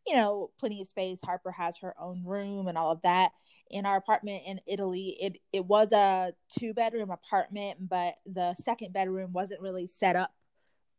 you 0.06 0.16
know, 0.16 0.50
plenty 0.58 0.80
of 0.80 0.88
space. 0.88 1.20
Harper 1.24 1.52
has 1.52 1.76
her 1.78 1.94
own 2.00 2.24
room 2.24 2.66
and 2.66 2.76
all 2.76 2.90
of 2.90 3.02
that. 3.02 3.30
In 3.70 3.86
our 3.86 3.96
apartment 3.96 4.42
in 4.46 4.60
Italy, 4.66 5.16
it 5.20 5.38
it 5.52 5.64
was 5.64 5.92
a 5.92 6.32
two 6.58 6.74
bedroom 6.74 7.10
apartment, 7.10 7.88
but 7.88 8.16
the 8.26 8.54
second 8.54 8.92
bedroom 8.92 9.32
wasn't 9.32 9.62
really 9.62 9.86
set 9.86 10.16
up 10.16 10.30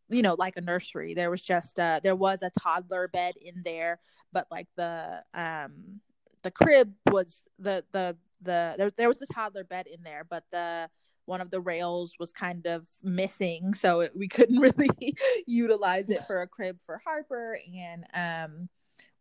you 0.09 0.21
know 0.21 0.35
like 0.37 0.57
a 0.57 0.61
nursery. 0.61 1.13
There 1.13 1.31
was 1.31 1.41
just 1.41 1.79
uh 1.79 1.99
there 2.03 2.15
was 2.15 2.41
a 2.41 2.51
toddler 2.61 3.07
bed 3.07 3.35
in 3.41 3.61
there 3.63 3.99
but 4.31 4.47
like 4.51 4.67
the 4.75 5.23
um 5.33 6.01
the 6.43 6.51
crib 6.51 6.93
was 7.09 7.41
the 7.59 7.83
the 7.91 8.17
the 8.41 8.75
there, 8.77 8.91
there 8.91 9.07
was 9.07 9.21
a 9.21 9.33
toddler 9.33 9.63
bed 9.63 9.87
in 9.87 10.03
there 10.03 10.25
but 10.29 10.43
the 10.51 10.89
one 11.25 11.39
of 11.39 11.51
the 11.51 11.61
rails 11.61 12.15
was 12.19 12.33
kind 12.33 12.65
of 12.65 12.85
missing 13.01 13.73
so 13.73 14.01
it, 14.01 14.11
we 14.15 14.27
couldn't 14.29 14.59
really 14.59 15.15
utilize 15.47 16.09
it 16.09 16.25
for 16.27 16.41
a 16.41 16.47
crib 16.47 16.79
for 16.85 17.01
harper. 17.05 17.57
And 17.75 18.05
um 18.13 18.69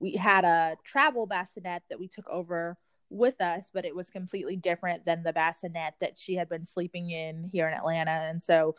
we 0.00 0.16
had 0.16 0.44
a 0.44 0.76
travel 0.84 1.26
bassinet 1.26 1.84
that 1.88 2.00
we 2.00 2.08
took 2.08 2.28
over 2.28 2.76
with 3.08 3.40
us 3.40 3.70
but 3.72 3.84
it 3.84 3.94
was 3.94 4.08
completely 4.10 4.56
different 4.56 5.04
than 5.04 5.22
the 5.22 5.34
bassinet 5.34 5.92
that 6.00 6.18
she 6.18 6.34
had 6.34 6.48
been 6.48 6.64
sleeping 6.64 7.10
in 7.10 7.48
here 7.52 7.68
in 7.68 7.74
atlanta. 7.74 8.10
And 8.10 8.42
so 8.42 8.74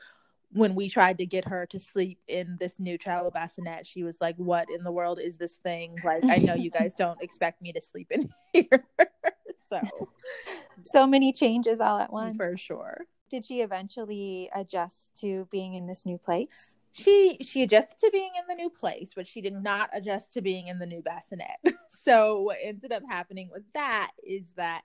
when 0.54 0.76
we 0.76 0.90
tried 0.90 1.18
to 1.18 1.26
get 1.26 1.46
her 1.46 1.66
to 1.68 1.80
sleep 1.80 2.20
in 2.28 2.58
this 2.60 2.80
new 2.80 2.98
travel 2.98 3.32
bassinet, 3.32 3.86
she 3.86 4.04
was 4.04 4.20
like, 4.22 4.36
What 4.38 4.70
in 4.70 4.84
the 4.84 4.92
world 4.92 5.20
is 5.20 5.38
this 5.38 5.58
thing? 5.58 5.98
Like, 6.04 6.24
I 6.26 6.38
know 6.38 6.54
you 6.54 6.70
guys 6.72 6.94
don't 6.94 7.22
expect 7.22 7.62
me 7.62 7.74
to 7.74 7.82
sleep 7.82 8.12
in 8.12 8.30
here. 8.54 8.86
so, 9.70 9.82
so 10.84 11.08
many 11.08 11.34
changes 11.34 11.80
all 11.80 12.00
at 12.00 12.14
once. 12.14 12.38
For 12.38 12.56
sure. 12.56 13.02
Did 13.30 13.46
she 13.46 13.62
eventually 13.62 14.50
adjust 14.54 15.20
to 15.22 15.48
being 15.52 15.74
in 15.74 15.88
this 15.88 16.06
new 16.06 16.20
place? 16.20 16.76
She 16.96 17.40
she 17.42 17.64
adjusted 17.64 17.98
to 18.02 18.12
being 18.12 18.30
in 18.40 18.44
the 18.48 18.54
new 18.54 18.70
place, 18.70 19.14
but 19.16 19.28
she 19.28 19.42
did 19.42 19.54
not 19.54 19.90
adjust 19.94 20.34
to 20.34 20.42
being 20.42 20.68
in 20.68 20.78
the 20.78 20.86
new 20.86 21.02
bassinet. 21.02 21.58
so 21.90 22.42
what 22.42 22.58
ended 22.62 22.92
up 22.92 23.02
happening 23.10 23.50
with 23.52 23.64
that 23.74 24.12
is 24.24 24.44
that 24.58 24.84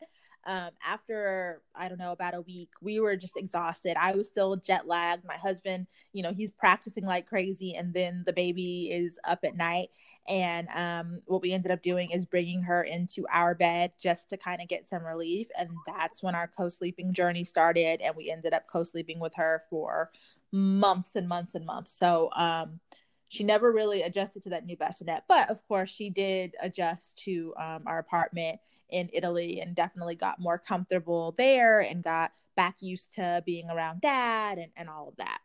um, 0.49 0.71
after 0.83 1.61
I 1.75 1.91
don't 1.91 1.99
know 1.99 2.13
about 2.13 2.35
a 2.35 2.41
week, 2.41 2.71
we 2.81 3.01
were 3.01 3.17
just 3.17 3.37
exhausted. 3.37 3.99
I 4.01 4.15
was 4.15 4.29
still 4.29 4.57
jet 4.57 4.87
lagged. 4.87 5.27
My 5.27 5.37
husband, 5.37 5.89
you 6.15 6.23
know, 6.23 6.33
he's 6.33 6.51
practicing 6.51 7.05
like 7.05 7.29
crazy, 7.29 7.75
and 7.75 7.93
then 7.93 8.23
the 8.25 8.33
baby 8.33 8.91
is 8.91 9.19
up 9.25 9.41
at 9.45 9.59
night. 9.59 9.91
And 10.27 10.69
um, 10.75 11.21
what 11.27 11.43
we 11.43 11.53
ended 11.53 11.71
up 11.71 11.83
doing 11.83 12.11
is 12.13 12.25
bringing 12.25 12.63
her 12.63 12.83
into 12.83 13.27
our 13.31 13.55
bed 13.55 13.93
just 14.01 14.31
to 14.31 14.39
kind 14.39 14.63
of 14.63 14.69
get 14.69 14.89
some 14.89 15.05
relief. 15.05 15.49
And 15.59 15.69
that's 15.87 16.23
when 16.23 16.35
our 16.35 16.49
co 16.49 16.71
sleeping 16.71 17.13
journey 17.13 17.45
started. 17.45 18.01
And 18.01 18.17
we 18.17 18.31
ended 18.31 18.55
up 18.55 18.67
co 18.73 18.85
sleeping 18.85 19.21
with 19.21 19.35
her 19.37 19.65
for 19.69 20.11
months 20.51 21.15
and 21.15 21.29
months 21.29 21.57
and 21.57 21.67
months. 21.67 21.91
So, 21.91 22.31
um, 22.35 22.81
she 23.29 23.45
never 23.45 23.73
really 23.73 24.03
adjusted 24.03 24.43
to 24.43 24.51
that 24.51 24.67
new 24.67 24.77
bassinet, 24.77 25.25
but 25.29 25.51
of 25.51 25.67
course 25.69 25.91
she 25.91 26.11
did 26.11 26.55
adjust 26.61 27.19
to 27.25 27.55
um, 27.59 27.83
our 27.87 27.99
apartment 27.99 28.61
in 28.89 29.11
Italy 29.13 29.61
and 29.61 29.75
definitely 29.75 30.15
got 30.15 30.41
more 30.41 30.59
comfortable 30.59 31.35
there 31.37 31.81
and 31.81 32.03
got 32.03 32.31
back 32.57 32.77
used 32.81 33.15
to 33.15 33.43
being 33.45 33.69
around 33.71 34.01
dad 34.01 34.59
and, 34.59 34.73
and 34.77 34.89
all 34.89 35.09
of 35.09 35.17
that. 35.17 35.39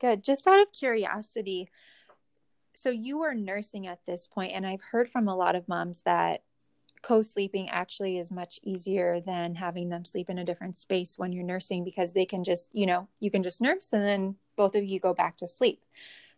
Good. 0.00 0.24
Just 0.24 0.46
out 0.46 0.60
of 0.60 0.72
curiosity, 0.72 1.68
so 2.74 2.90
you 2.90 3.18
were 3.18 3.34
nursing 3.34 3.88
at 3.88 4.04
this 4.06 4.26
point, 4.28 4.52
and 4.54 4.64
I've 4.64 4.82
heard 4.82 5.10
from 5.10 5.26
a 5.26 5.36
lot 5.36 5.56
of 5.56 5.68
moms 5.68 6.02
that 6.02 6.42
co 7.02 7.22
sleeping 7.22 7.68
actually 7.68 8.18
is 8.18 8.30
much 8.30 8.60
easier 8.62 9.20
than 9.20 9.54
having 9.54 9.88
them 9.88 10.04
sleep 10.04 10.30
in 10.30 10.38
a 10.38 10.44
different 10.44 10.78
space 10.78 11.18
when 11.18 11.32
you're 11.32 11.44
nursing 11.44 11.84
because 11.84 12.12
they 12.12 12.24
can 12.24 12.44
just, 12.44 12.68
you 12.72 12.86
know, 12.86 13.08
you 13.20 13.30
can 13.30 13.42
just 13.42 13.60
nurse 13.60 13.92
and 13.92 14.04
then 14.04 14.36
both 14.56 14.74
of 14.74 14.84
you 14.84 15.00
go 15.00 15.14
back 15.14 15.36
to 15.38 15.48
sleep. 15.48 15.82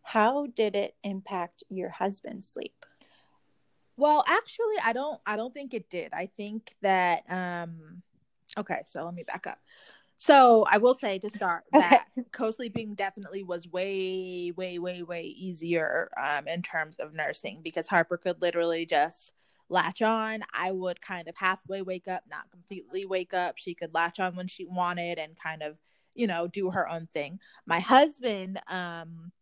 How 0.02 0.46
did 0.46 0.74
it 0.74 0.94
impact 1.04 1.62
your 1.68 1.90
husband's 1.90 2.48
sleep? 2.48 2.84
Well, 3.96 4.24
actually, 4.26 4.76
I 4.82 4.92
don't. 4.92 5.20
I 5.26 5.36
don't 5.36 5.52
think 5.52 5.74
it 5.74 5.90
did. 5.90 6.12
I 6.12 6.26
think 6.36 6.74
that. 6.82 7.22
um 7.30 8.02
Okay, 8.58 8.80
so 8.84 9.04
let 9.04 9.14
me 9.14 9.22
back 9.22 9.46
up. 9.46 9.58
So 10.16 10.66
I 10.70 10.78
will 10.78 10.94
say 10.94 11.18
to 11.20 11.30
start 11.30 11.64
that 11.72 12.06
co-sleeping 12.32 12.94
definitely 12.94 13.42
was 13.42 13.66
way, 13.68 14.52
way, 14.54 14.78
way, 14.78 15.02
way 15.02 15.22
easier 15.22 16.10
um, 16.22 16.46
in 16.46 16.62
terms 16.62 16.96
of 16.98 17.14
nursing 17.14 17.60
because 17.62 17.88
Harper 17.88 18.18
could 18.18 18.42
literally 18.42 18.84
just 18.84 19.32
latch 19.70 20.02
on. 20.02 20.42
I 20.52 20.72
would 20.72 21.00
kind 21.00 21.26
of 21.26 21.36
halfway 21.36 21.80
wake 21.80 22.06
up, 22.06 22.24
not 22.28 22.50
completely 22.50 23.06
wake 23.06 23.32
up. 23.32 23.56
She 23.56 23.74
could 23.74 23.94
latch 23.94 24.20
on 24.20 24.36
when 24.36 24.46
she 24.48 24.66
wanted 24.66 25.18
and 25.18 25.38
kind 25.38 25.62
of, 25.62 25.80
you 26.14 26.26
know, 26.26 26.46
do 26.46 26.70
her 26.70 26.86
own 26.86 27.06
thing. 27.06 27.38
My 27.64 27.80
husband, 27.80 28.60
um, 28.68 29.32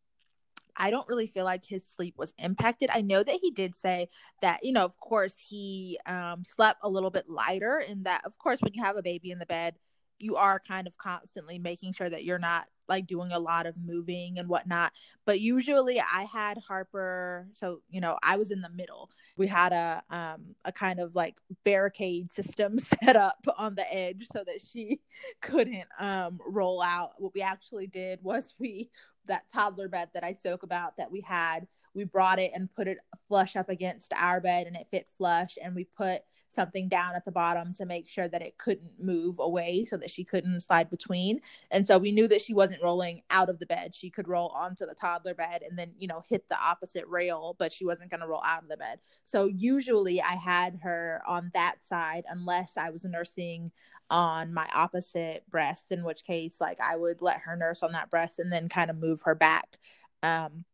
I 0.78 0.90
don't 0.90 1.08
really 1.08 1.26
feel 1.26 1.44
like 1.44 1.64
his 1.64 1.82
sleep 1.96 2.14
was 2.16 2.32
impacted. 2.38 2.88
I 2.92 3.02
know 3.02 3.22
that 3.22 3.38
he 3.42 3.50
did 3.50 3.76
say 3.76 4.08
that, 4.40 4.64
you 4.64 4.72
know, 4.72 4.84
of 4.84 4.98
course, 4.98 5.34
he 5.36 5.98
um, 6.06 6.44
slept 6.44 6.78
a 6.82 6.88
little 6.88 7.10
bit 7.10 7.28
lighter, 7.28 7.80
in 7.80 8.04
that, 8.04 8.24
of 8.24 8.38
course, 8.38 8.60
when 8.60 8.72
you 8.74 8.82
have 8.82 8.96
a 8.96 9.02
baby 9.02 9.30
in 9.32 9.38
the 9.38 9.46
bed, 9.46 9.74
you 10.18 10.36
are 10.36 10.60
kind 10.60 10.86
of 10.86 10.96
constantly 10.98 11.58
making 11.58 11.92
sure 11.92 12.08
that 12.08 12.24
you're 12.24 12.38
not 12.38 12.66
like 12.88 13.06
doing 13.06 13.32
a 13.32 13.38
lot 13.38 13.66
of 13.66 13.76
moving 13.76 14.38
and 14.38 14.48
whatnot. 14.48 14.92
But 15.26 15.40
usually 15.40 16.00
I 16.00 16.24
had 16.24 16.58
Harper, 16.58 17.48
so 17.52 17.82
you 17.90 18.00
know, 18.00 18.16
I 18.22 18.36
was 18.36 18.50
in 18.50 18.62
the 18.62 18.70
middle. 18.70 19.10
We 19.36 19.46
had 19.46 19.72
a 19.72 20.02
um 20.10 20.54
a 20.64 20.72
kind 20.72 20.98
of 20.98 21.14
like 21.14 21.36
barricade 21.64 22.32
system 22.32 22.78
set 23.04 23.14
up 23.16 23.46
on 23.56 23.74
the 23.74 23.92
edge 23.92 24.26
so 24.32 24.42
that 24.44 24.60
she 24.66 25.00
couldn't 25.40 25.86
um 26.00 26.40
roll 26.46 26.82
out. 26.82 27.12
What 27.18 27.34
we 27.34 27.42
actually 27.42 27.86
did 27.86 28.20
was 28.22 28.54
we 28.58 28.90
that 29.28 29.44
toddler 29.52 29.88
bed 29.88 30.08
that 30.14 30.24
I 30.24 30.32
spoke 30.32 30.62
about 30.62 30.96
that 30.96 31.10
we 31.10 31.20
had 31.20 31.66
we 31.94 32.04
brought 32.04 32.38
it 32.38 32.52
and 32.54 32.72
put 32.74 32.88
it 32.88 32.98
flush 33.28 33.56
up 33.56 33.68
against 33.68 34.12
our 34.14 34.40
bed 34.40 34.66
and 34.66 34.76
it 34.76 34.86
fit 34.90 35.06
flush 35.16 35.56
and 35.62 35.74
we 35.74 35.84
put 35.84 36.22
something 36.50 36.88
down 36.88 37.14
at 37.14 37.24
the 37.24 37.32
bottom 37.32 37.72
to 37.74 37.86
make 37.86 38.08
sure 38.08 38.28
that 38.28 38.42
it 38.42 38.58
couldn't 38.58 38.90
move 38.98 39.38
away 39.38 39.84
so 39.84 39.96
that 39.96 40.10
she 40.10 40.24
couldn't 40.24 40.60
slide 40.60 40.90
between. 40.90 41.40
And 41.70 41.86
so 41.86 41.98
we 41.98 42.12
knew 42.12 42.28
that 42.28 42.42
she 42.42 42.54
wasn't 42.54 42.82
rolling 42.82 43.22
out 43.30 43.48
of 43.48 43.58
the 43.58 43.66
bed. 43.66 43.94
She 43.94 44.10
could 44.10 44.28
roll 44.28 44.48
onto 44.48 44.86
the 44.86 44.94
toddler 44.94 45.34
bed 45.34 45.62
and 45.62 45.78
then 45.78 45.92
you 45.98 46.08
know 46.08 46.22
hit 46.28 46.48
the 46.48 46.58
opposite 46.58 47.06
rail 47.06 47.56
but 47.58 47.72
she 47.72 47.84
wasn't 47.84 48.10
going 48.10 48.20
to 48.20 48.28
roll 48.28 48.42
out 48.44 48.62
of 48.62 48.68
the 48.68 48.76
bed. 48.76 49.00
So 49.24 49.46
usually 49.46 50.20
i 50.20 50.34
had 50.34 50.80
her 50.82 51.22
on 51.26 51.50
that 51.54 51.76
side 51.86 52.24
unless 52.28 52.76
i 52.76 52.90
was 52.90 53.04
nursing 53.04 53.70
on 54.10 54.54
my 54.54 54.66
opposite 54.74 55.44
breast 55.50 55.86
in 55.90 56.02
which 56.02 56.24
case 56.24 56.60
like 56.60 56.78
i 56.80 56.96
would 56.96 57.20
let 57.20 57.40
her 57.40 57.56
nurse 57.56 57.82
on 57.82 57.92
that 57.92 58.10
breast 58.10 58.38
and 58.38 58.50
then 58.52 58.68
kind 58.68 58.90
of 58.90 58.96
move 58.96 59.22
her 59.22 59.34
back 59.34 59.76
um 60.22 60.64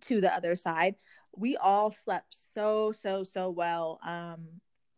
to 0.00 0.20
the 0.20 0.34
other 0.34 0.56
side. 0.56 0.96
We 1.36 1.56
all 1.56 1.90
slept 1.90 2.34
so, 2.34 2.92
so, 2.92 3.24
so 3.24 3.50
well 3.50 4.00
um, 4.06 4.46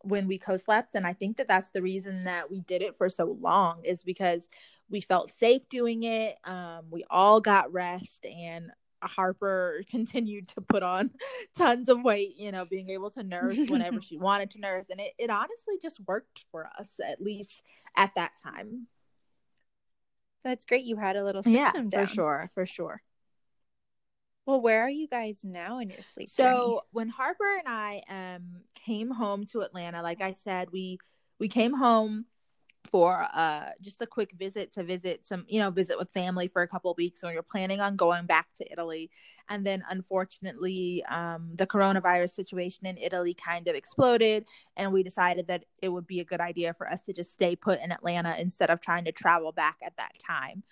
when 0.05 0.27
we 0.27 0.37
co 0.37 0.57
slept. 0.57 0.95
And 0.95 1.05
I 1.05 1.13
think 1.13 1.37
that 1.37 1.47
that's 1.47 1.71
the 1.71 1.81
reason 1.81 2.23
that 2.25 2.49
we 2.49 2.61
did 2.61 2.81
it 2.81 2.95
for 2.95 3.09
so 3.09 3.37
long, 3.39 3.83
is 3.83 4.03
because 4.03 4.47
we 4.89 5.01
felt 5.01 5.31
safe 5.31 5.67
doing 5.69 6.03
it. 6.03 6.37
Um, 6.43 6.85
we 6.89 7.03
all 7.09 7.41
got 7.41 7.73
rest, 7.73 8.25
and 8.25 8.71
Harper 9.01 9.83
continued 9.89 10.47
to 10.49 10.61
put 10.61 10.83
on 10.83 11.11
tons 11.57 11.89
of 11.89 12.01
weight, 12.03 12.35
you 12.37 12.51
know, 12.51 12.65
being 12.65 12.89
able 12.89 13.09
to 13.11 13.23
nurse 13.23 13.57
whenever 13.67 14.01
she 14.01 14.17
wanted 14.17 14.51
to 14.51 14.59
nurse. 14.59 14.87
And 14.89 14.99
it, 14.99 15.13
it 15.17 15.29
honestly 15.29 15.75
just 15.81 15.99
worked 16.07 16.45
for 16.51 16.69
us, 16.79 16.91
at 17.05 17.21
least 17.21 17.63
at 17.95 18.11
that 18.15 18.31
time. 18.41 18.87
That's 20.43 20.65
great. 20.65 20.85
You 20.85 20.95
had 20.95 21.15
a 21.15 21.23
little 21.23 21.41
system 21.41 21.55
yeah, 21.55 21.71
down. 21.71 22.07
For 22.07 22.13
sure, 22.13 22.51
for 22.53 22.65
sure. 22.65 23.01
Well, 24.45 24.61
where 24.61 24.81
are 24.81 24.89
you 24.89 25.07
guys 25.07 25.39
now 25.43 25.79
in 25.79 25.89
your 25.89 26.01
sleep? 26.01 26.29
So 26.29 26.43
journey? 26.43 26.79
when 26.91 27.09
Harper 27.09 27.57
and 27.57 27.67
I 27.67 28.03
um 28.09 28.61
came 28.75 29.09
home 29.09 29.45
to 29.47 29.61
Atlanta, 29.61 30.01
like 30.01 30.21
I 30.21 30.33
said, 30.33 30.69
we 30.71 30.99
we 31.39 31.47
came 31.47 31.73
home 31.73 32.25
for 32.91 33.27
uh 33.33 33.69
just 33.81 34.01
a 34.01 34.07
quick 34.07 34.31
visit 34.37 34.71
to 34.73 34.83
visit 34.83 35.25
some 35.25 35.43
you 35.47 35.59
know 35.59 35.69
visit 35.71 35.97
with 35.97 36.11
family 36.11 36.47
for 36.47 36.61
a 36.61 36.67
couple 36.67 36.93
weeks 36.97 37.23
and 37.23 37.31
we 37.31 37.35
were 37.35 37.41
planning 37.41 37.81
on 37.81 37.95
going 37.95 38.25
back 38.25 38.47
to 38.55 38.71
italy 38.71 39.09
and 39.49 39.65
then 39.65 39.83
unfortunately 39.89 41.03
um 41.09 41.49
the 41.55 41.65
coronavirus 41.65 42.29
situation 42.29 42.85
in 42.85 42.97
italy 42.97 43.33
kind 43.33 43.67
of 43.67 43.75
exploded 43.75 44.45
and 44.77 44.93
we 44.93 45.03
decided 45.03 45.47
that 45.47 45.65
it 45.81 45.89
would 45.89 46.07
be 46.07 46.19
a 46.19 46.23
good 46.23 46.39
idea 46.39 46.73
for 46.73 46.89
us 46.89 47.01
to 47.01 47.11
just 47.11 47.31
stay 47.31 47.55
put 47.55 47.81
in 47.81 47.91
atlanta 47.91 48.35
instead 48.39 48.69
of 48.69 48.79
trying 48.79 49.05
to 49.05 49.11
travel 49.11 49.51
back 49.51 49.77
at 49.83 49.97
that 49.97 50.11
time 50.19 50.63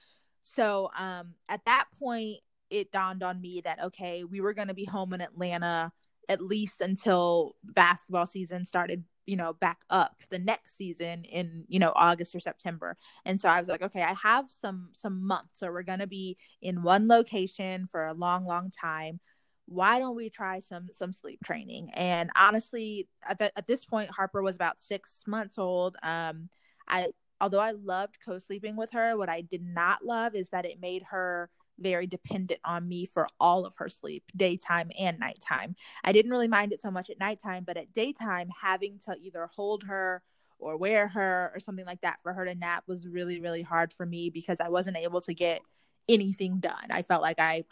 so 0.44 0.90
um 0.98 1.34
at 1.50 1.66
that 1.66 1.86
point 2.00 2.38
it 2.74 2.92
dawned 2.92 3.24
on 3.24 3.40
me 3.40 3.62
that 3.64 3.82
okay 3.82 4.24
we 4.24 4.42
were 4.42 4.54
going 4.54 4.68
to 4.68 4.74
be 4.74 4.86
home 4.86 5.14
in 5.14 5.22
atlanta 5.22 5.92
at 6.30 6.42
least 6.42 6.82
until 6.82 7.56
basketball 7.64 8.26
season 8.26 8.66
started 8.66 9.04
you 9.26 9.36
know 9.36 9.54
back 9.54 9.80
up 9.90 10.18
the 10.30 10.40
next 10.40 10.78
season 10.78 11.24
in 11.26 11.64
you 11.68 11.80
know 11.80 11.92
august 11.96 12.36
or 12.36 12.40
september. 12.40 12.98
And 13.26 13.40
so 13.40 13.50
i 13.50 13.60
was 13.60 13.70
like 13.70 13.82
okay 13.82 14.02
i 14.02 14.14
have 14.14 14.46
some 14.50 14.90
some 14.94 15.26
months. 15.26 15.60
So 15.60 15.72
we're 15.72 15.84
going 15.84 16.00
to 16.00 16.08
be 16.08 16.38
in 16.62 16.84
one 16.84 17.08
location 17.08 17.88
for 17.88 18.08
a 18.08 18.14
long 18.14 18.46
long 18.46 18.72
time. 18.72 19.20
Why 19.66 20.00
don't 20.00 20.16
we 20.16 20.30
try 20.30 20.60
some 20.60 20.90
some 20.92 21.14
sleep 21.14 21.40
training? 21.44 21.92
And 21.94 22.32
honestly 22.36 23.08
at, 23.28 23.40
the, 23.40 23.58
at 23.58 23.68
this 23.68 23.86
point 23.86 24.12
harper 24.12 24.42
was 24.42 24.56
about 24.56 24.82
six 24.82 25.24
months 25.28 25.58
old. 25.58 25.96
Um 26.04 26.50
i 26.88 27.08
although 27.40 27.60
i 27.60 27.72
loved 27.72 28.18
co-sleeping 28.24 28.76
with 28.76 28.92
her 28.92 29.18
what 29.18 29.30
i 29.30 29.42
did 29.42 29.64
not 29.64 30.06
love 30.06 30.36
is 30.36 30.50
that 30.50 30.66
it 30.66 30.82
made 30.82 31.04
her 31.04 31.50
very 31.84 32.08
dependent 32.08 32.60
on 32.66 32.88
me 32.88 33.06
for 33.06 33.28
all 33.40 33.66
of 33.66 33.76
her 33.76 33.90
sleep, 33.90 34.24
daytime 34.36 34.90
and 34.98 35.20
nighttime. 35.20 35.76
I 36.04 36.12
didn't 36.12 36.32
really 36.32 36.48
mind 36.48 36.74
it 36.74 36.82
so 36.82 36.90
much 36.90 37.10
at 37.10 37.20
nighttime, 37.20 37.64
but 37.66 37.78
at 37.78 37.94
daytime, 37.94 38.50
having 38.62 38.98
to 39.06 39.16
either 39.22 39.48
hold 39.54 39.84
her 39.84 40.24
or 40.58 40.78
wear 40.78 41.08
her 41.10 41.52
or 41.54 41.60
something 41.60 41.86
like 41.86 42.02
that 42.02 42.20
for 42.24 42.34
her 42.34 42.46
to 42.46 42.56
nap 42.56 42.84
was 42.88 43.08
really, 43.08 43.40
really 43.40 43.62
hard 43.62 43.94
for 43.94 44.06
me 44.06 44.30
because 44.30 44.60
I 44.60 44.70
wasn't 44.70 44.98
able 44.98 45.22
to 45.22 45.34
get 45.34 45.62
anything 46.10 46.60
done. 46.60 46.88
I 46.90 47.02
felt 47.02 47.22
like 47.22 47.40
I 47.40 47.66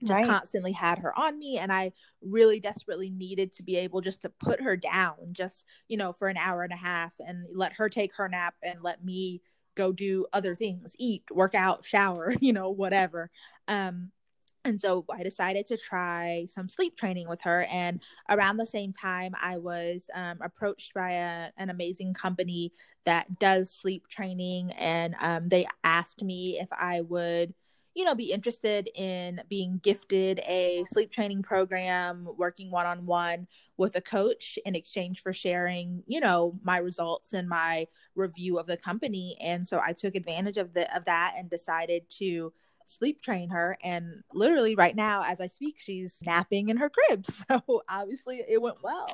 just 0.00 0.12
right. 0.12 0.26
constantly 0.26 0.72
had 0.72 0.98
her 0.98 1.16
on 1.18 1.38
me 1.38 1.58
and 1.58 1.72
i 1.72 1.90
really 2.22 2.60
desperately 2.60 3.10
needed 3.10 3.52
to 3.52 3.62
be 3.62 3.76
able 3.76 4.00
just 4.00 4.22
to 4.22 4.28
put 4.28 4.60
her 4.60 4.76
down 4.76 5.16
just 5.32 5.64
you 5.88 5.96
know 5.96 6.12
for 6.12 6.28
an 6.28 6.36
hour 6.36 6.62
and 6.62 6.72
a 6.72 6.76
half 6.76 7.12
and 7.26 7.44
let 7.52 7.72
her 7.72 7.88
take 7.88 8.14
her 8.14 8.28
nap 8.28 8.54
and 8.62 8.82
let 8.82 9.04
me 9.04 9.42
go 9.78 9.92
do 9.92 10.26
other 10.32 10.54
things, 10.54 10.94
eat, 10.98 11.22
work 11.30 11.54
out, 11.54 11.84
shower, 11.84 12.34
you 12.40 12.52
know, 12.52 12.68
whatever. 12.68 13.30
Um, 13.68 14.10
and 14.64 14.78
so 14.78 15.06
I 15.08 15.22
decided 15.22 15.66
to 15.68 15.78
try 15.78 16.46
some 16.52 16.68
sleep 16.68 16.96
training 16.96 17.28
with 17.28 17.40
her. 17.42 17.62
And 17.70 18.02
around 18.28 18.56
the 18.56 18.66
same 18.66 18.92
time, 18.92 19.32
I 19.40 19.56
was 19.56 20.10
um, 20.12 20.38
approached 20.42 20.92
by 20.92 21.12
a, 21.12 21.50
an 21.56 21.70
amazing 21.70 22.12
company 22.12 22.72
that 23.06 23.38
does 23.38 23.72
sleep 23.72 24.08
training. 24.08 24.72
And 24.72 25.14
um, 25.20 25.48
they 25.48 25.66
asked 25.84 26.22
me 26.22 26.58
if 26.60 26.68
I 26.72 27.00
would 27.02 27.54
you 27.98 28.04
know, 28.04 28.14
be 28.14 28.30
interested 28.30 28.88
in 28.94 29.40
being 29.48 29.80
gifted 29.82 30.38
a 30.46 30.84
sleep 30.88 31.10
training 31.10 31.42
program, 31.42 32.28
working 32.36 32.70
one 32.70 32.86
on 32.86 33.06
one 33.06 33.48
with 33.76 33.96
a 33.96 34.00
coach 34.00 34.56
in 34.64 34.76
exchange 34.76 35.20
for 35.20 35.32
sharing, 35.32 36.04
you 36.06 36.20
know, 36.20 36.56
my 36.62 36.78
results 36.78 37.32
and 37.32 37.48
my 37.48 37.88
review 38.14 38.56
of 38.56 38.68
the 38.68 38.76
company. 38.76 39.36
And 39.40 39.66
so 39.66 39.80
I 39.84 39.94
took 39.94 40.14
advantage 40.14 40.58
of 40.58 40.74
the 40.74 40.96
of 40.96 41.06
that 41.06 41.34
and 41.36 41.50
decided 41.50 42.04
to 42.18 42.52
sleep 42.86 43.20
train 43.20 43.50
her. 43.50 43.76
And 43.82 44.22
literally 44.32 44.76
right 44.76 44.94
now 44.94 45.24
as 45.24 45.40
i 45.40 45.48
speak 45.48 45.74
she's 45.80 46.18
napping 46.24 46.68
in 46.68 46.76
her 46.76 46.90
crib. 46.90 47.26
So 47.48 47.82
obviously 47.88 48.44
it 48.48 48.62
went 48.62 48.76
well 48.80 49.08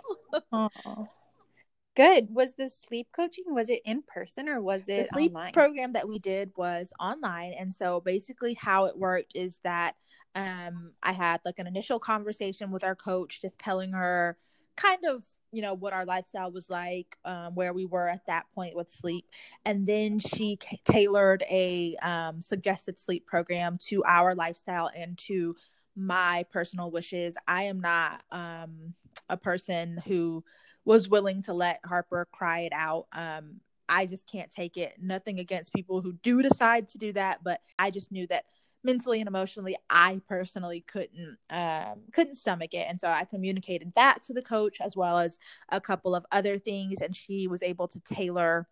Good. 1.97 2.29
Was 2.35 2.55
the 2.55 2.69
sleep 2.69 3.09
coaching 3.13 3.45
was 3.49 3.69
it 3.69 3.81
in 3.85 4.03
person 4.03 4.49
or 4.49 4.61
was 4.61 4.89
it 4.89 5.05
the 5.05 5.09
sleep 5.09 5.33
online? 5.33 5.53
program 5.53 5.93
that 5.93 6.09
we 6.09 6.19
did 6.19 6.51
was 6.57 6.93
online 6.99 7.55
and 7.59 7.73
so 7.73 8.01
basically 8.01 8.55
how 8.55 8.87
it 8.87 8.99
worked 8.99 9.33
is 9.35 9.59
that 9.63 9.95
um 10.35 10.93
I 11.03 11.13
had 11.13 11.41
like 11.45 11.59
an 11.59 11.69
initial 11.69 12.01
conversation 12.01 12.73
with 12.73 12.83
our 12.83 12.97
coach 12.97 13.43
just 13.43 13.59
telling 13.59 13.93
her 13.93 14.37
kind 14.77 15.05
of 15.09 15.23
you 15.53 15.63
know 15.63 15.75
what 15.75 15.93
our 15.93 16.05
lifestyle 16.05 16.51
was 16.51 16.69
like 16.69 17.17
um, 17.25 17.55
where 17.55 17.73
we 17.73 17.85
were 17.87 18.09
at 18.09 18.27
that 18.27 18.47
point 18.53 18.75
with 18.75 18.91
sleep 18.91 19.25
and 19.65 19.87
then 19.87 20.19
she 20.19 20.59
c- 20.61 20.81
tailored 20.85 21.45
a 21.49 21.95
um, 22.03 22.43
suggested 22.43 22.99
sleep 22.99 23.25
program 23.25 23.79
to 23.81 24.03
our 24.03 24.35
lifestyle 24.35 24.91
and 24.97 25.17
to 25.17 25.55
my 25.95 26.45
personal 26.51 26.91
wishes 26.91 27.37
i 27.47 27.63
am 27.63 27.81
not 27.81 28.21
um, 28.33 28.95
a 29.29 29.37
person 29.37 30.03
who 30.09 30.43
was 30.85 31.09
willing 31.09 31.43
to 31.43 31.53
let 31.53 31.81
Harper 31.85 32.29
cry 32.33 32.61
it 32.61 32.73
out. 32.73 33.07
Um, 33.13 33.61
I 33.89 34.07
just 34.07 34.27
can't 34.27 34.51
take 34.51 34.77
it. 34.77 34.95
Nothing 35.01 35.39
against 35.39 35.73
people 35.73 36.01
who 36.01 36.13
do 36.13 36.43
decide 36.43 36.89
to 36.89 36.99
do 36.99 37.13
that, 37.13 37.45
but 37.45 37.61
I 37.79 37.91
just 37.91 38.11
knew 38.11 38.27
that 38.29 38.45
mentally 38.83 39.21
and 39.21 39.29
emotionally 39.29 39.77
I 39.89 40.21
personally 40.29 40.83
couldn't 40.83 41.39
um, 41.51 42.03
couldn't 42.13 42.37
stomach 42.37 42.75
it, 42.75 42.87
and 42.89 43.01
so 43.01 43.09
I 43.09 43.25
communicated 43.25 43.93
that 43.97 44.23
to 44.25 44.35
the 44.35 44.43
coach 44.43 44.81
as 44.81 44.97
well 44.97 45.19
as 45.19 45.39
a 45.71 45.81
couple 45.81 46.15
of 46.15 46.25
other 46.33 46.59
things, 46.59 47.01
and 47.01 47.15
she 47.17 47.47
was 47.47 47.63
able 47.63 47.89
to 47.89 48.01
tailor 48.01 48.69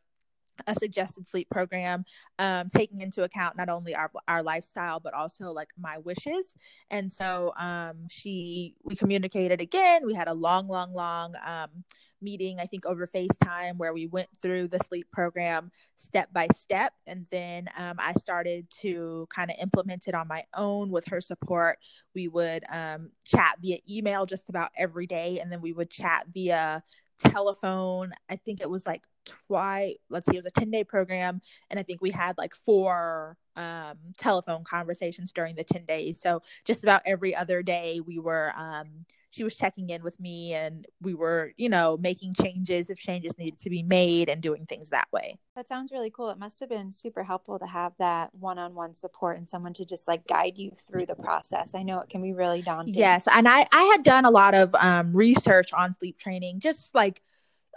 a 0.66 0.74
suggested 0.74 1.28
sleep 1.28 1.48
program 1.50 2.04
um, 2.38 2.68
taking 2.68 3.00
into 3.00 3.22
account 3.22 3.56
not 3.56 3.68
only 3.68 3.94
our 3.94 4.10
our 4.28 4.42
lifestyle 4.42 5.00
but 5.00 5.14
also 5.14 5.52
like 5.52 5.68
my 5.78 5.98
wishes 5.98 6.54
and 6.90 7.10
so 7.10 7.52
um, 7.58 8.06
she 8.08 8.74
we 8.84 8.94
communicated 8.94 9.60
again 9.60 10.06
we 10.06 10.14
had 10.14 10.28
a 10.28 10.34
long 10.34 10.68
long 10.68 10.92
long 10.92 11.34
um, 11.44 11.84
meeting, 12.22 12.60
I 12.60 12.66
think 12.66 12.86
over 12.86 13.06
FaceTime, 13.06 13.76
where 13.76 13.92
we 13.92 14.06
went 14.06 14.28
through 14.40 14.68
the 14.68 14.78
sleep 14.78 15.08
program 15.12 15.70
step 15.96 16.32
by 16.32 16.46
step. 16.54 16.92
And 17.06 17.26
then 17.30 17.68
um, 17.76 17.96
I 17.98 18.12
started 18.14 18.66
to 18.82 19.26
kind 19.34 19.50
of 19.50 19.56
implement 19.60 20.08
it 20.08 20.14
on 20.14 20.28
my 20.28 20.44
own 20.56 20.90
with 20.90 21.06
her 21.08 21.20
support. 21.20 21.78
We 22.14 22.28
would 22.28 22.64
um, 22.70 23.10
chat 23.24 23.56
via 23.60 23.78
email 23.90 24.24
just 24.26 24.48
about 24.48 24.70
every 24.76 25.06
day, 25.06 25.40
and 25.40 25.50
then 25.50 25.60
we 25.60 25.72
would 25.72 25.90
chat 25.90 26.26
via 26.32 26.82
telephone. 27.18 28.12
I 28.28 28.36
think 28.36 28.60
it 28.60 28.70
was 28.70 28.86
like 28.86 29.02
twice, 29.24 29.96
let's 30.10 30.28
see, 30.28 30.36
it 30.36 30.44
was 30.44 30.46
a 30.46 30.50
10 30.50 30.70
day 30.70 30.84
program. 30.84 31.40
And 31.70 31.78
I 31.78 31.82
think 31.82 32.00
we 32.00 32.10
had 32.10 32.38
like 32.38 32.54
four 32.54 33.36
um, 33.56 33.98
telephone 34.18 34.64
conversations 34.64 35.32
during 35.32 35.54
the 35.54 35.64
10 35.64 35.84
days. 35.84 36.20
So 36.20 36.42
just 36.64 36.82
about 36.82 37.02
every 37.06 37.34
other 37.34 37.62
day, 37.62 38.00
we 38.00 38.18
were. 38.18 38.52
Um, 38.56 39.04
she 39.32 39.44
was 39.44 39.56
checking 39.56 39.88
in 39.88 40.02
with 40.02 40.20
me 40.20 40.52
and 40.52 40.86
we 41.00 41.14
were, 41.14 41.52
you 41.56 41.70
know, 41.70 41.96
making 41.96 42.34
changes 42.34 42.90
if 42.90 42.98
changes 42.98 43.38
needed 43.38 43.58
to 43.60 43.70
be 43.70 43.82
made 43.82 44.28
and 44.28 44.42
doing 44.42 44.66
things 44.66 44.90
that 44.90 45.08
way. 45.10 45.38
That 45.56 45.66
sounds 45.66 45.90
really 45.90 46.10
cool. 46.10 46.28
It 46.28 46.38
must 46.38 46.60
have 46.60 46.68
been 46.68 46.92
super 46.92 47.22
helpful 47.22 47.58
to 47.58 47.66
have 47.66 47.94
that 47.98 48.34
one 48.34 48.58
on 48.58 48.74
one 48.74 48.94
support 48.94 49.38
and 49.38 49.48
someone 49.48 49.72
to 49.74 49.86
just 49.86 50.06
like 50.06 50.26
guide 50.26 50.58
you 50.58 50.72
through 50.86 51.06
the 51.06 51.14
process. 51.14 51.74
I 51.74 51.82
know 51.82 51.98
it 52.00 52.10
can 52.10 52.20
be 52.20 52.34
really 52.34 52.60
daunting. 52.60 52.92
Yes. 52.92 53.26
And 53.32 53.48
I, 53.48 53.66
I 53.72 53.84
had 53.84 54.02
done 54.02 54.26
a 54.26 54.30
lot 54.30 54.54
of 54.54 54.74
um, 54.74 55.14
research 55.14 55.72
on 55.72 55.94
sleep 55.94 56.18
training, 56.18 56.60
just 56.60 56.94
like, 56.94 57.22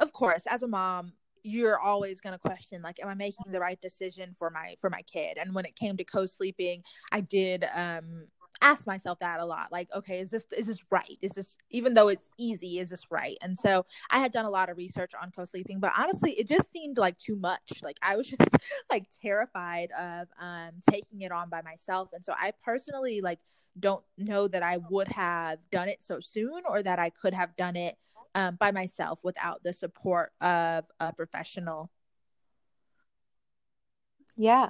of 0.01 0.11
course, 0.11 0.43
as 0.47 0.61
a 0.61 0.67
mom, 0.67 1.13
you're 1.45 1.79
always 1.79 2.19
going 2.19 2.33
to 2.33 2.39
question 2.39 2.81
like 2.81 2.99
am 3.01 3.07
i 3.07 3.13
making 3.13 3.51
the 3.51 3.59
right 3.59 3.79
decision 3.79 4.33
for 4.37 4.49
my 4.49 4.75
for 4.81 4.89
my 4.89 5.01
kid? 5.03 5.37
And 5.37 5.53
when 5.53 5.65
it 5.65 5.75
came 5.75 5.95
to 5.97 6.03
co-sleeping 6.03 6.83
i 7.11 7.21
did 7.21 7.65
um 7.75 8.25
ask 8.61 8.87
myself 8.87 9.19
that 9.19 9.41
a 9.41 9.45
lot 9.45 9.67
like 9.71 9.87
okay 9.93 10.19
is 10.19 10.29
this 10.29 10.45
is 10.57 10.65
this 10.67 10.79
right? 10.89 11.17
Is 11.21 11.33
this 11.33 11.57
even 11.69 11.93
though 11.93 12.07
it's 12.07 12.29
easy 12.37 12.79
is 12.79 12.89
this 12.89 13.03
right? 13.11 13.37
And 13.41 13.57
so 13.57 13.85
i 14.09 14.19
had 14.19 14.31
done 14.31 14.45
a 14.45 14.49
lot 14.49 14.69
of 14.69 14.77
research 14.77 15.11
on 15.21 15.31
co-sleeping 15.31 15.79
but 15.79 15.91
honestly 15.95 16.31
it 16.31 16.47
just 16.47 16.71
seemed 16.71 16.97
like 16.97 17.17
too 17.19 17.35
much. 17.35 17.83
Like 17.83 17.97
i 18.01 18.15
was 18.15 18.27
just 18.29 18.49
like 18.89 19.05
terrified 19.21 19.91
of 19.91 20.27
um 20.39 20.71
taking 20.89 21.21
it 21.21 21.31
on 21.31 21.49
by 21.49 21.61
myself. 21.61 22.09
And 22.13 22.25
so 22.25 22.33
i 22.33 22.53
personally 22.63 23.21
like 23.21 23.39
don't 23.77 24.03
know 24.17 24.47
that 24.47 24.63
i 24.63 24.77
would 24.89 25.09
have 25.09 25.59
done 25.69 25.89
it 25.89 26.01
so 26.01 26.19
soon 26.21 26.61
or 26.67 26.81
that 26.81 26.97
i 26.97 27.09
could 27.09 27.33
have 27.33 27.55
done 27.57 27.75
it 27.75 27.97
um, 28.35 28.55
by 28.59 28.71
myself 28.71 29.19
without 29.23 29.63
the 29.63 29.73
support 29.73 30.31
of 30.41 30.85
a 30.99 31.11
professional 31.13 31.89
yeah 34.37 34.69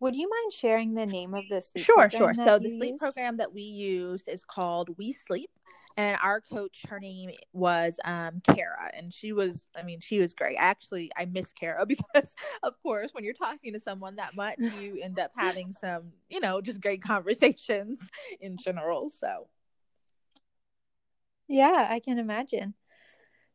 would 0.00 0.16
you 0.16 0.30
mind 0.30 0.52
sharing 0.54 0.94
the 0.94 1.04
name 1.04 1.34
of 1.34 1.44
this? 1.50 1.70
Sure, 1.76 2.08
sure. 2.08 2.32
So 2.32 2.58
the 2.58 2.70
sleep 2.70 2.92
use? 2.92 3.00
program 3.00 3.36
that 3.36 3.52
we 3.52 3.60
used 3.60 4.28
is 4.28 4.46
called 4.46 4.88
We 4.96 5.12
Sleep, 5.12 5.50
and 5.96 6.16
our 6.22 6.40
coach, 6.40 6.86
her 6.88 6.98
name 6.98 7.32
was 7.52 8.00
um, 8.06 8.40
Kara, 8.42 8.90
and 8.94 9.12
she 9.12 9.32
was, 9.32 9.68
I 9.76 9.82
mean, 9.82 10.00
she 10.00 10.18
was 10.18 10.32
great. 10.32 10.56
Actually, 10.58 11.10
I 11.18 11.26
miss 11.26 11.52
Kara 11.52 11.84
because, 12.14 12.34
of 12.62 12.80
course, 12.82 13.10
when 13.12 13.24
you're 13.24 13.34
talking 13.34 13.74
to 13.74 13.80
someone 13.80 14.16
that 14.16 14.34
much, 14.34 14.58
you 14.58 14.98
end 15.02 15.18
up 15.18 15.32
having 15.36 15.74
some, 15.74 16.12
you 16.30 16.40
know, 16.40 16.62
just 16.62 16.80
great 16.80 17.02
conversations 17.06 18.00
in 18.40 18.56
general. 18.56 19.10
So, 19.10 19.48
yeah, 21.46 21.88
I 21.90 22.00
can 22.00 22.18
imagine. 22.18 22.72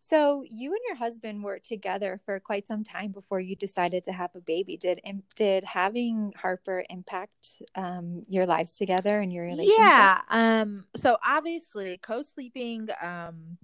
So 0.06 0.44
you 0.48 0.70
and 0.70 0.82
your 0.88 0.98
husband 0.98 1.44
were 1.44 1.58
together 1.58 2.22
for 2.26 2.40
quite 2.40 2.68
some 2.68 2.84
time 2.84 3.12
before 3.12 3.40
you 3.40 3.56
decided 3.56 4.04
to 4.04 4.12
have 4.12 4.30
a 4.36 4.40
baby. 4.40 4.78
Did 4.78 5.02
did 5.36 5.64
having 5.64 6.32
Harper 6.36 6.84
impact 6.92 7.64
um, 7.74 8.22
your 8.30 8.46
lives 8.46 8.76
together 8.76 9.20
and 9.20 9.34
your 9.34 9.46
relationship? 9.46 9.80
Yeah. 9.80 10.22
Um. 10.30 10.86
So 10.96 11.18
obviously, 11.26 11.98
co-sleeping 11.98 12.90
um 13.02 13.58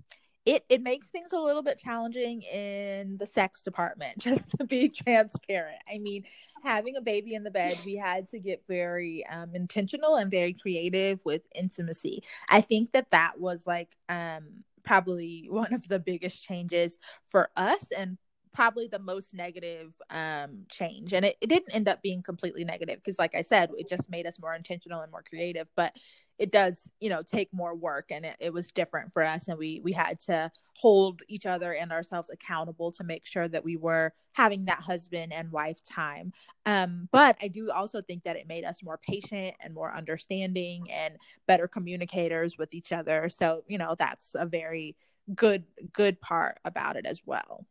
it 0.44 0.66
it 0.70 0.82
makes 0.82 1.10
things 1.10 1.34
a 1.34 1.40
little 1.40 1.62
bit 1.62 1.78
challenging 1.78 2.42
in 2.42 3.18
the 3.18 3.28
sex 3.28 3.62
department 3.62 4.18
just 4.20 4.50
to 4.50 4.66
be 4.66 4.90
transparent 4.90 5.78
i 5.88 6.00
mean 6.00 6.24
having 6.64 6.96
a 6.96 7.02
baby 7.02 7.36
in 7.36 7.44
the 7.44 7.52
bed 7.52 7.78
we 7.86 7.96
had 7.96 8.28
to 8.30 8.40
get 8.40 8.64
very 8.68 9.24
um, 9.28 9.54
intentional 9.54 10.16
and 10.16 10.32
very 10.32 10.54
creative 10.54 11.20
with 11.24 11.46
intimacy 11.54 12.24
i 12.50 12.60
think 12.60 12.92
that 12.92 13.12
that 13.12 13.40
was 13.40 13.68
like 13.68 13.96
um 14.10 14.64
probably 14.84 15.48
one 15.50 15.74
of 15.74 15.88
the 15.88 16.00
biggest 16.00 16.44
changes 16.44 16.98
for 17.30 17.50
us 17.56 17.88
and 17.96 18.18
probably 18.54 18.88
the 18.88 19.00
most 19.00 19.34
negative 19.34 19.94
um, 20.10 20.66
change. 20.70 21.14
And 21.14 21.26
it, 21.26 21.38
it 21.42 21.48
didn't 21.48 21.74
end 21.74 21.88
up 21.88 22.02
being 22.02 22.22
completely 22.22 22.66
negative 22.66 22.98
because, 22.98 23.18
like 23.18 23.36
I 23.36 23.42
said, 23.42 23.70
it 23.78 23.90
just 23.90 24.10
made 24.10 24.28
us 24.28 24.40
more 24.40 24.54
intentional 24.54 25.02
and 25.02 25.12
more 25.12 25.24
creative. 25.24 25.68
But 25.76 25.96
it 26.42 26.52
does, 26.52 26.90
you 27.00 27.08
know, 27.08 27.22
take 27.22 27.54
more 27.54 27.76
work 27.76 28.08
and 28.10 28.26
it, 28.26 28.36
it 28.40 28.52
was 28.52 28.72
different 28.72 29.14
for 29.14 29.24
us. 29.24 29.48
And 29.48 29.60
we 29.60 29.80
we 29.84 29.92
had 29.92 30.20
to 30.22 30.52
hold 30.76 31.22
each 31.28 31.46
other 31.46 31.74
and 31.74 31.92
ourselves 31.92 32.32
accountable 32.32 32.92
to 32.94 33.04
make 33.04 33.28
sure 33.28 33.48
that 33.48 33.64
we 33.64 33.78
were 33.78 34.12
having 34.34 34.66
that 34.66 34.80
husband 34.80 35.34
and 35.34 35.52
wife 35.52 35.84
time. 35.84 36.34
Um, 36.66 37.08
but 37.12 37.38
I 37.44 37.48
do 37.48 37.70
also 37.70 38.02
think 38.02 38.24
that 38.24 38.38
it 38.38 38.48
made 38.48 38.64
us 38.64 38.82
more 38.82 38.98
patient 38.98 39.54
and 39.62 39.76
more 39.76 39.96
understanding 39.96 40.88
and 40.92 41.18
better 41.46 41.68
communicators 41.68 42.58
with 42.58 42.74
each 42.74 42.92
other. 42.92 43.30
So, 43.30 43.64
you 43.68 43.78
know, 43.78 43.96
that's 43.96 44.36
a 44.36 44.48
very 44.48 44.96
good 45.36 45.66
good 45.94 46.20
part 46.22 46.58
about 46.66 46.96
it 46.96 47.06
as 47.06 47.22
well. 47.24 47.68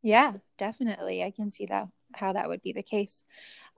Yeah, 0.00 0.32
definitely. 0.56 1.22
I 1.22 1.32
can 1.32 1.50
see 1.52 1.66
that 1.66 1.88
how 2.14 2.32
that 2.32 2.48
would 2.48 2.62
be 2.62 2.72
the 2.72 2.82
case. 2.82 3.24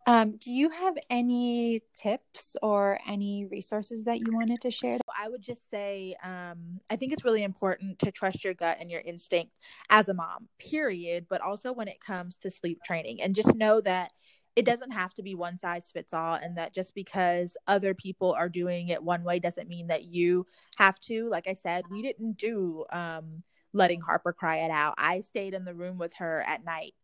Um, 0.07 0.37
do 0.37 0.53
you 0.53 0.69
have 0.69 0.97
any 1.09 1.83
tips 1.95 2.57
or 2.63 2.99
any 3.07 3.47
resources 3.47 4.05
that 4.05 4.19
you 4.19 4.35
wanted 4.35 4.61
to 4.61 4.71
share? 4.71 4.99
I 5.19 5.29
would 5.29 5.41
just 5.41 5.71
say 5.71 6.15
um, 6.23 6.81
I 6.91 6.97
think 6.97 7.13
it's 7.13 7.25
really 7.25 7.43
important 7.43 7.99
to 8.01 8.13
trust 8.13 8.45
your 8.45 8.53
gut 8.53 8.77
and 8.81 8.91
your 8.91 9.01
instinct 9.01 9.53
as 9.89 10.09
a 10.09 10.15
mom, 10.15 10.49
period, 10.59 11.27
but 11.31 11.41
also 11.41 11.73
when 11.73 11.89
it 11.89 12.01
comes 12.01 12.37
to 12.39 12.51
sleep 12.51 12.83
training. 12.85 13.23
And 13.23 13.35
just 13.35 13.55
know 13.55 13.81
that 13.81 14.13
it 14.57 14.67
doesn't 14.67 14.91
have 14.91 15.15
to 15.15 15.23
be 15.23 15.35
one 15.35 15.59
size 15.59 15.91
fits 15.91 16.13
all, 16.13 16.35
and 16.35 16.59
that 16.59 16.75
just 16.75 16.95
because 16.95 17.57
other 17.67 17.95
people 17.95 18.33
are 18.33 18.49
doing 18.49 18.89
it 18.89 19.03
one 19.03 19.25
way 19.25 19.39
doesn't 19.39 19.69
mean 19.69 19.87
that 19.87 20.05
you 20.05 20.47
have 20.77 21.01
to. 21.01 21.29
Like 21.29 21.49
I 21.49 21.55
said, 21.55 21.85
we 21.91 22.03
didn't 22.03 22.37
do. 22.37 22.85
Um, 22.93 23.43
letting 23.77 24.01
Harper 24.01 24.33
cry 24.33 24.59
it 24.59 24.71
out. 24.71 24.95
I 24.99 25.21
stayed 25.21 25.53
in 25.53 25.65
the 25.65 25.75
room 25.75 25.99
with 25.99 26.15
her 26.15 26.45
at 26.47 26.65
night 26.65 26.95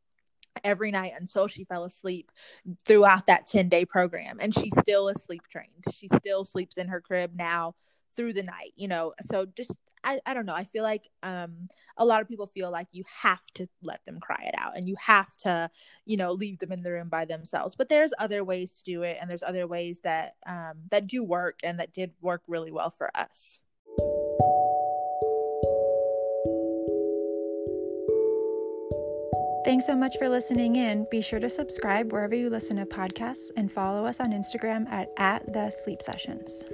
every 0.64 0.90
night 0.90 1.12
until 1.18 1.46
she 1.46 1.64
fell 1.64 1.84
asleep 1.84 2.30
throughout 2.84 3.26
that 3.26 3.46
10 3.46 3.68
day 3.68 3.84
program. 3.84 4.38
And 4.40 4.54
she 4.54 4.70
still 4.80 5.08
is 5.08 5.22
sleep 5.22 5.42
trained. 5.50 5.84
She 5.94 6.08
still 6.16 6.44
sleeps 6.44 6.76
in 6.76 6.88
her 6.88 7.00
crib 7.00 7.32
now 7.34 7.74
through 8.16 8.34
the 8.34 8.42
night, 8.42 8.72
you 8.76 8.88
know. 8.88 9.14
So 9.22 9.46
just, 9.46 9.74
I, 10.02 10.20
I 10.24 10.34
don't 10.34 10.46
know. 10.46 10.54
I 10.54 10.64
feel 10.64 10.82
like 10.82 11.08
um, 11.22 11.66
a 11.96 12.04
lot 12.04 12.22
of 12.22 12.28
people 12.28 12.46
feel 12.46 12.70
like 12.70 12.88
you 12.92 13.04
have 13.22 13.44
to 13.54 13.68
let 13.82 14.04
them 14.04 14.18
cry 14.18 14.44
it 14.46 14.54
out 14.56 14.76
and 14.76 14.88
you 14.88 14.96
have 14.98 15.34
to, 15.38 15.70
you 16.06 16.16
know, 16.16 16.32
leave 16.32 16.58
them 16.58 16.72
in 16.72 16.82
the 16.82 16.90
room 16.90 17.08
by 17.08 17.24
themselves. 17.24 17.74
But 17.76 17.88
there's 17.88 18.12
other 18.18 18.42
ways 18.42 18.72
to 18.72 18.84
do 18.84 19.02
it. 19.02 19.18
And 19.20 19.30
there's 19.30 19.42
other 19.42 19.66
ways 19.66 20.00
that, 20.04 20.36
um, 20.46 20.74
that 20.90 21.06
do 21.06 21.22
work 21.22 21.60
and 21.62 21.78
that 21.80 21.92
did 21.92 22.12
work 22.20 22.42
really 22.46 22.72
well 22.72 22.90
for 22.90 23.10
us. 23.16 23.62
Thanks 29.70 29.86
so 29.86 29.94
much 29.94 30.18
for 30.18 30.28
listening 30.28 30.74
in. 30.74 31.06
Be 31.12 31.20
sure 31.20 31.38
to 31.38 31.48
subscribe 31.48 32.10
wherever 32.10 32.34
you 32.34 32.50
listen 32.50 32.78
to 32.78 32.86
podcasts 32.86 33.52
and 33.54 33.70
follow 33.70 34.04
us 34.04 34.18
on 34.18 34.32
Instagram 34.32 34.90
at, 34.90 35.12
at 35.16 35.46
the 35.52 35.70
sleep 35.70 36.02
sessions. 36.02 36.64